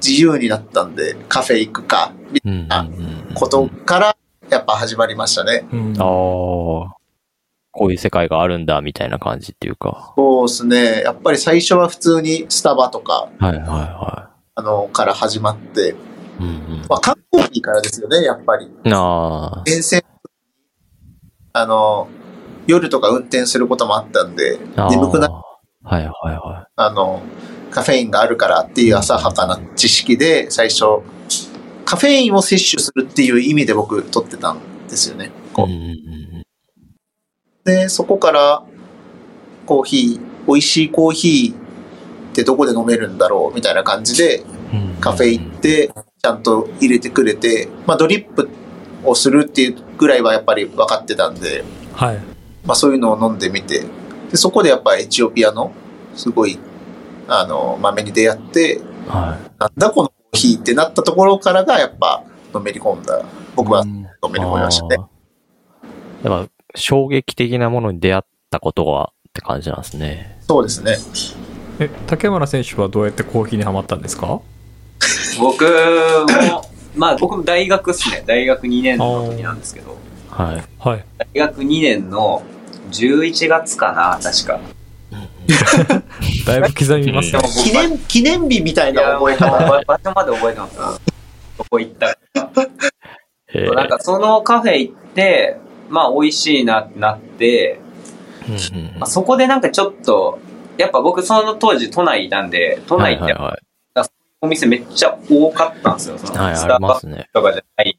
[0.04, 2.40] 自由になったんでカフェ行くか、みい。
[2.44, 2.72] うん。
[2.72, 4.16] あうんうんことから
[4.50, 5.66] やっぱ始まりましたね。
[5.72, 6.04] うんあ
[6.90, 6.96] あ。
[7.74, 10.12] こういう世界があるんだ、みたいな感じっていうか。
[10.14, 11.02] そうですね。
[11.02, 15.90] やっぱり最初は普通にスタバとか、はいはいはあの、から始まって、い。
[16.40, 16.84] うんうん。
[16.88, 18.70] まあ、観光機からですよね、やっぱり。
[18.92, 20.02] あ沿線、
[21.54, 22.08] あの、
[22.66, 24.88] 夜とか運転することもあったんで、あ。
[24.90, 25.30] 眠くな
[25.84, 27.22] はいはいはあの、
[27.70, 31.00] カフェインがあるからっていう浅はかな知識で、最初、
[31.86, 35.32] カフェインを摂取するっていう意味で僕取ってたんですよね。
[35.56, 36.42] ううんうん
[37.64, 38.64] で、そこから、
[39.66, 41.61] コーヒー、美味しいコーヒー
[42.32, 48.48] ってどこで飲めるんだろうみたいな感じで、うんカフェ行って、ちゃんと入れてくれて、まあドリップ
[49.04, 52.18] をするっていうぐらいはやっぱり分かってたんで、はい。
[52.64, 53.84] まあそういうのを飲んでみて、
[54.30, 55.72] でそこでやっぱエチオピアの
[56.14, 56.58] すごい、
[57.26, 62.22] あの、豆に出会って、はなんだこのコーヒーってなったところからがやっぱ
[62.54, 63.24] のめり込んだ。
[63.56, 64.96] 僕はうんのめり込みましたね。
[66.22, 70.38] やっぱ、衝撃的なものに出会ったことがって感じなんですね。
[70.40, 70.96] そうですね。
[71.84, 74.40] え、竹村選手はどうやってコーヒーにハマったんですか？
[75.40, 75.70] 僕も、
[76.96, 78.22] まあ僕も大学っすね。
[78.26, 79.96] 大学2年の時なんですけど、
[80.30, 80.64] はい。
[80.78, 81.04] はい。
[81.34, 82.42] 大学2年の
[82.90, 84.60] 11月かな、確か。
[86.46, 89.82] だいぶ刻みますね記念、記念日みたいな覚え方。
[89.86, 90.76] 場所まで覚えてます。
[91.58, 92.16] どこ行ったか。
[93.74, 95.56] なんかそのカフェ行って、
[95.88, 97.80] まあ美味しいなってなって、
[98.48, 100.38] うんうんうんまあ、そこでなんかちょっと、
[100.78, 103.62] やっぱ僕その当時都内いたんで、都内ってはいはい
[104.44, 106.18] お店めっちゃ多かったんですよ。
[106.18, 107.28] そのスターバック。
[107.32, 107.96] とかじゃない、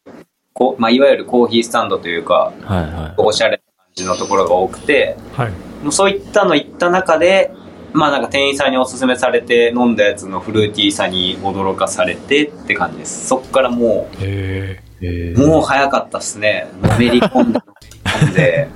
[0.51, 3.21] こうまあ、いわゆるコーヒースタンドというか、はいはい。
[3.21, 5.51] おしゃれな感じのところが多くて、はい。
[5.81, 7.53] もうそういったの行った中で、
[7.93, 13.27] まあなんか店員さんにおすすめされて飲んだやつのフルーティーさに驚かされてって感じです。
[13.27, 16.67] そっからもう、もう早かったっすね。
[16.81, 18.69] のめり込んで、のめり込んで。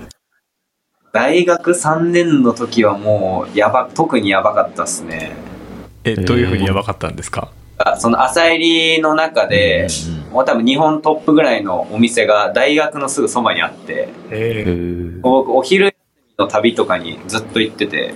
[1.14, 5.32] 大学3年の時はもう、やば、特にやばかったっすね。
[6.04, 6.12] え。
[6.12, 7.50] え、どういうふうにやばかったんですか？
[7.80, 8.58] あその朝入
[8.96, 9.88] りの中で、
[10.32, 15.96] もう多分日本トップぐらいのお店が大学のすぐそばにあって、へへー僕お昼
[16.40, 18.14] の旅とかにずっと行ってて、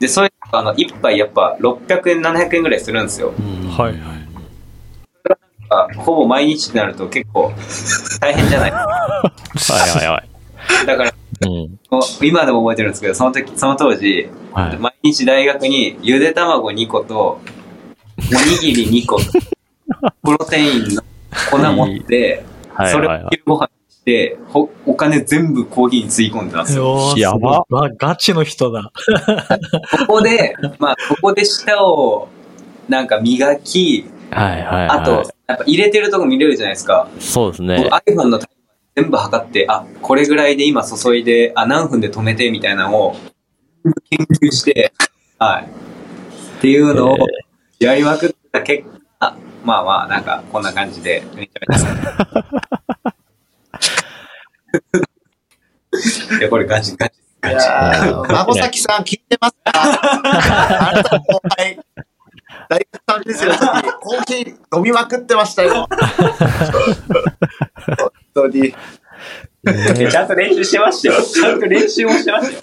[0.00, 3.32] で、そういう、あの、一杯やっぱ600円、700円ぐらいするんですよ。
[3.38, 4.00] うんはいはい。
[5.72, 7.52] あほぼ毎日になると結構
[8.20, 10.24] 大変じゃない はいはいは
[10.82, 10.86] い。
[10.86, 11.78] だから、うん。
[12.22, 14.78] 今でも覚えてるんですけど、その時、その当時、はい。
[14.78, 17.40] 毎日大学にゆで卵2個と、
[18.18, 19.24] おにぎり2個と、
[20.22, 21.02] プロテインの
[21.50, 23.28] 粉持って、はいそれを。
[23.30, 27.14] 昼ご飯にして、ほお金全部コーヒーにつぎ込んでたんですよ。
[27.14, 28.92] よやばわ、ガチの人だ。
[30.06, 32.28] ここで、まあ、ここで舌を、
[32.88, 34.88] なんか磨き、はいはいはい。
[34.88, 35.10] あと、
[35.46, 37.08] やっぱ入れてるとこ見れるじゃないですか。
[37.18, 38.10] そうですね僕。
[38.10, 38.40] iPhone の
[39.00, 43.16] 全部測って、あ、これぐらいで今注いで、あ、何分で止めてみたいなのを
[44.10, 44.92] 研究して、
[45.38, 45.64] はい。
[45.64, 47.16] っていうのを
[47.78, 48.84] やりまくった結
[49.18, 49.34] 果、
[49.64, 51.88] まあまあ、なんか、こんな感じで、めちゃめちゃ。
[56.38, 57.18] いや、これガチガチ。
[57.18, 57.66] いガチ。
[58.32, 59.72] 孫崎さん聞いてますか？
[60.90, 61.80] あなたの後輩、
[62.68, 65.88] 大学3年生の時、コーヒー飲みまくってましたよ。
[68.34, 68.74] 本当に。
[70.10, 71.22] ちゃんと練習してましたよ。
[71.22, 72.62] ちゃんと練習もしてましたよ。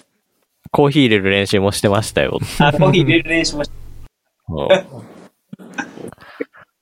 [0.72, 2.40] コーヒー入れる練習もしてましたよ。
[2.60, 3.76] あ、コーヒー入れる練習もして
[4.50, 4.68] うん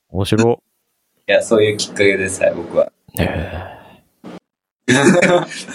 [0.09, 0.61] 面白
[1.27, 2.91] いや、そういうきっかけです、はい、僕は。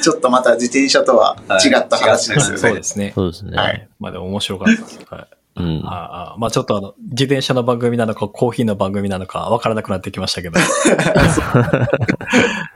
[0.03, 2.59] ちょっとまた自転車とは違った話ですよね。
[2.59, 3.15] そうですねー。
[3.15, 3.57] そうですね。
[3.57, 5.01] はいまあでも面白かったです。
[5.11, 5.29] はい。
[5.61, 5.83] うん。
[5.85, 10.59] ああまあちょっとあの、自転車の番組なのか、コーヒーの番組なのか、わからなくなってきましたけど。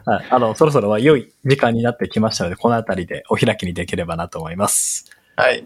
[0.05, 0.27] はい。
[0.31, 5.11] あの、そろそろは良い時間になってきましたので、このあたりでお開きにできればなと思います。
[5.37, 5.65] はい。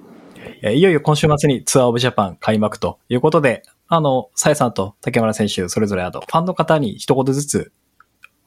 [0.62, 7.72] えーいよいよ今週末にツアーオブジャパン開幕ということで、あの、さえさんと竹村選手、それぞれあと、ファンの方に一言ずつ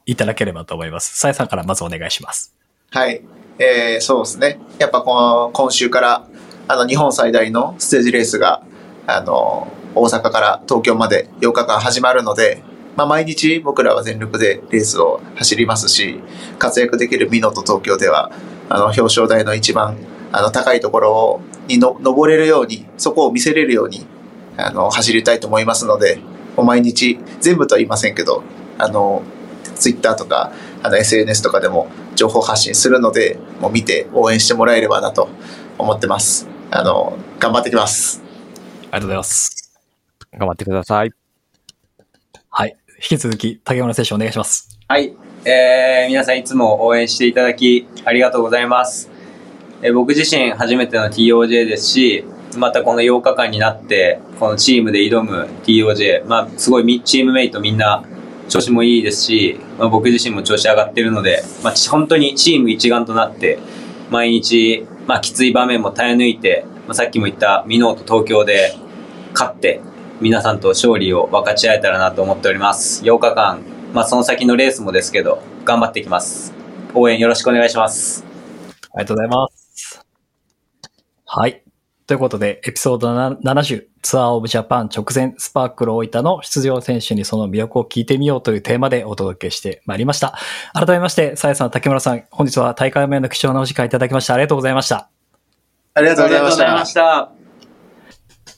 [0.06, 1.18] いただければと思います。
[1.18, 2.54] さえさんからまずお願いします。
[2.90, 3.22] はい。
[3.58, 4.60] えー、そうですね。
[4.78, 6.26] やっぱこの、今週から、
[6.68, 8.62] あの、日本最大のステージレースが、
[9.06, 12.62] あの、大阪から東京まで8日間始まるので、
[12.96, 16.20] まあ、毎日僕らは全力でレースを走りますし、
[16.58, 18.30] 活躍できる美濃と東京では、
[18.68, 19.96] あの、表彰台の一番、
[20.30, 24.06] あの、高いところ、にの、登れるように、そこを見せれるように、
[24.56, 26.18] あの、走りたいと思いますので、
[26.56, 28.42] もう毎日、全部とは言いませんけど、
[28.78, 29.22] あの、
[29.76, 30.52] ツイッターとか、
[30.82, 35.28] あの、SNS とかでも情報発信するので、もう見て応援してもらえればなと
[35.78, 36.51] 思ってます。
[36.74, 38.22] あの、頑張ってきます。
[38.24, 39.78] ありがとうございます。
[40.32, 41.12] 頑張ってください。
[42.48, 42.76] はい。
[42.96, 44.78] 引き続き、竹村選手お願いします。
[44.88, 45.14] はい。
[45.44, 49.10] えー、皆さんいつも応援していただき、ありがとうございます。
[49.82, 52.24] えー僕自身初めての TOJ ですし、
[52.56, 58.02] またこの8日間になって、このチームで挑む TOJ、まあ、すごいみチームメイトみんな
[58.48, 63.58] 調子もいいですし、まあ、僕自身も調子上がってるので、まあ、ち本当にチーム一丸となって、
[64.08, 68.74] 毎日、まあ、きつい場面も耐え抜いて、まあ、さっきも言ったミノーと東京で
[69.32, 69.80] 勝って、
[70.20, 73.02] 皆さんと勝利を分かち合えたらなと思っております。
[73.04, 76.54] 8日間、まあ、その先のレースもですけど、頑張っていきます。
[76.94, 78.24] 応援よろしくお願いします。
[78.94, 80.06] ありがとうございます。
[81.24, 81.64] はい。
[82.06, 90.36] ということで、エピソード70、ツアーオブジャパン直前スパークル大分の出場選手にその魅力を聞いてみようというテーマでお届けしてまいりました。
[90.74, 94.34] 改めまして、さやさん、竹村さん、本日は大会前の貴重なお時間いただきました。
[94.34, 95.08] ありがとうございました。
[95.94, 96.84] ありがとうございました。
[96.84, 97.32] した。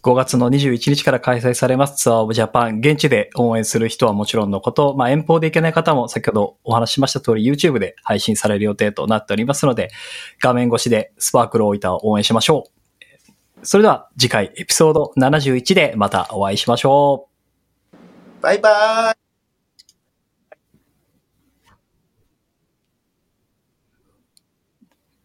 [0.04, 2.78] 5月の21日から開催されますツアーオブジャパン。
[2.80, 9.90] 現地で応援する人はもちろんのこと、まあ、遠方で行けない方も先ほどお話ししました通り YouTube で配信される予定となっておりますので、
[10.42, 12.73] 画面越しでスパークル大分を応援しましょう。
[13.64, 17.28] それでは次回エピソード71でまたお会いしましょ
[17.92, 17.96] う。
[18.42, 19.23] バイバーイ。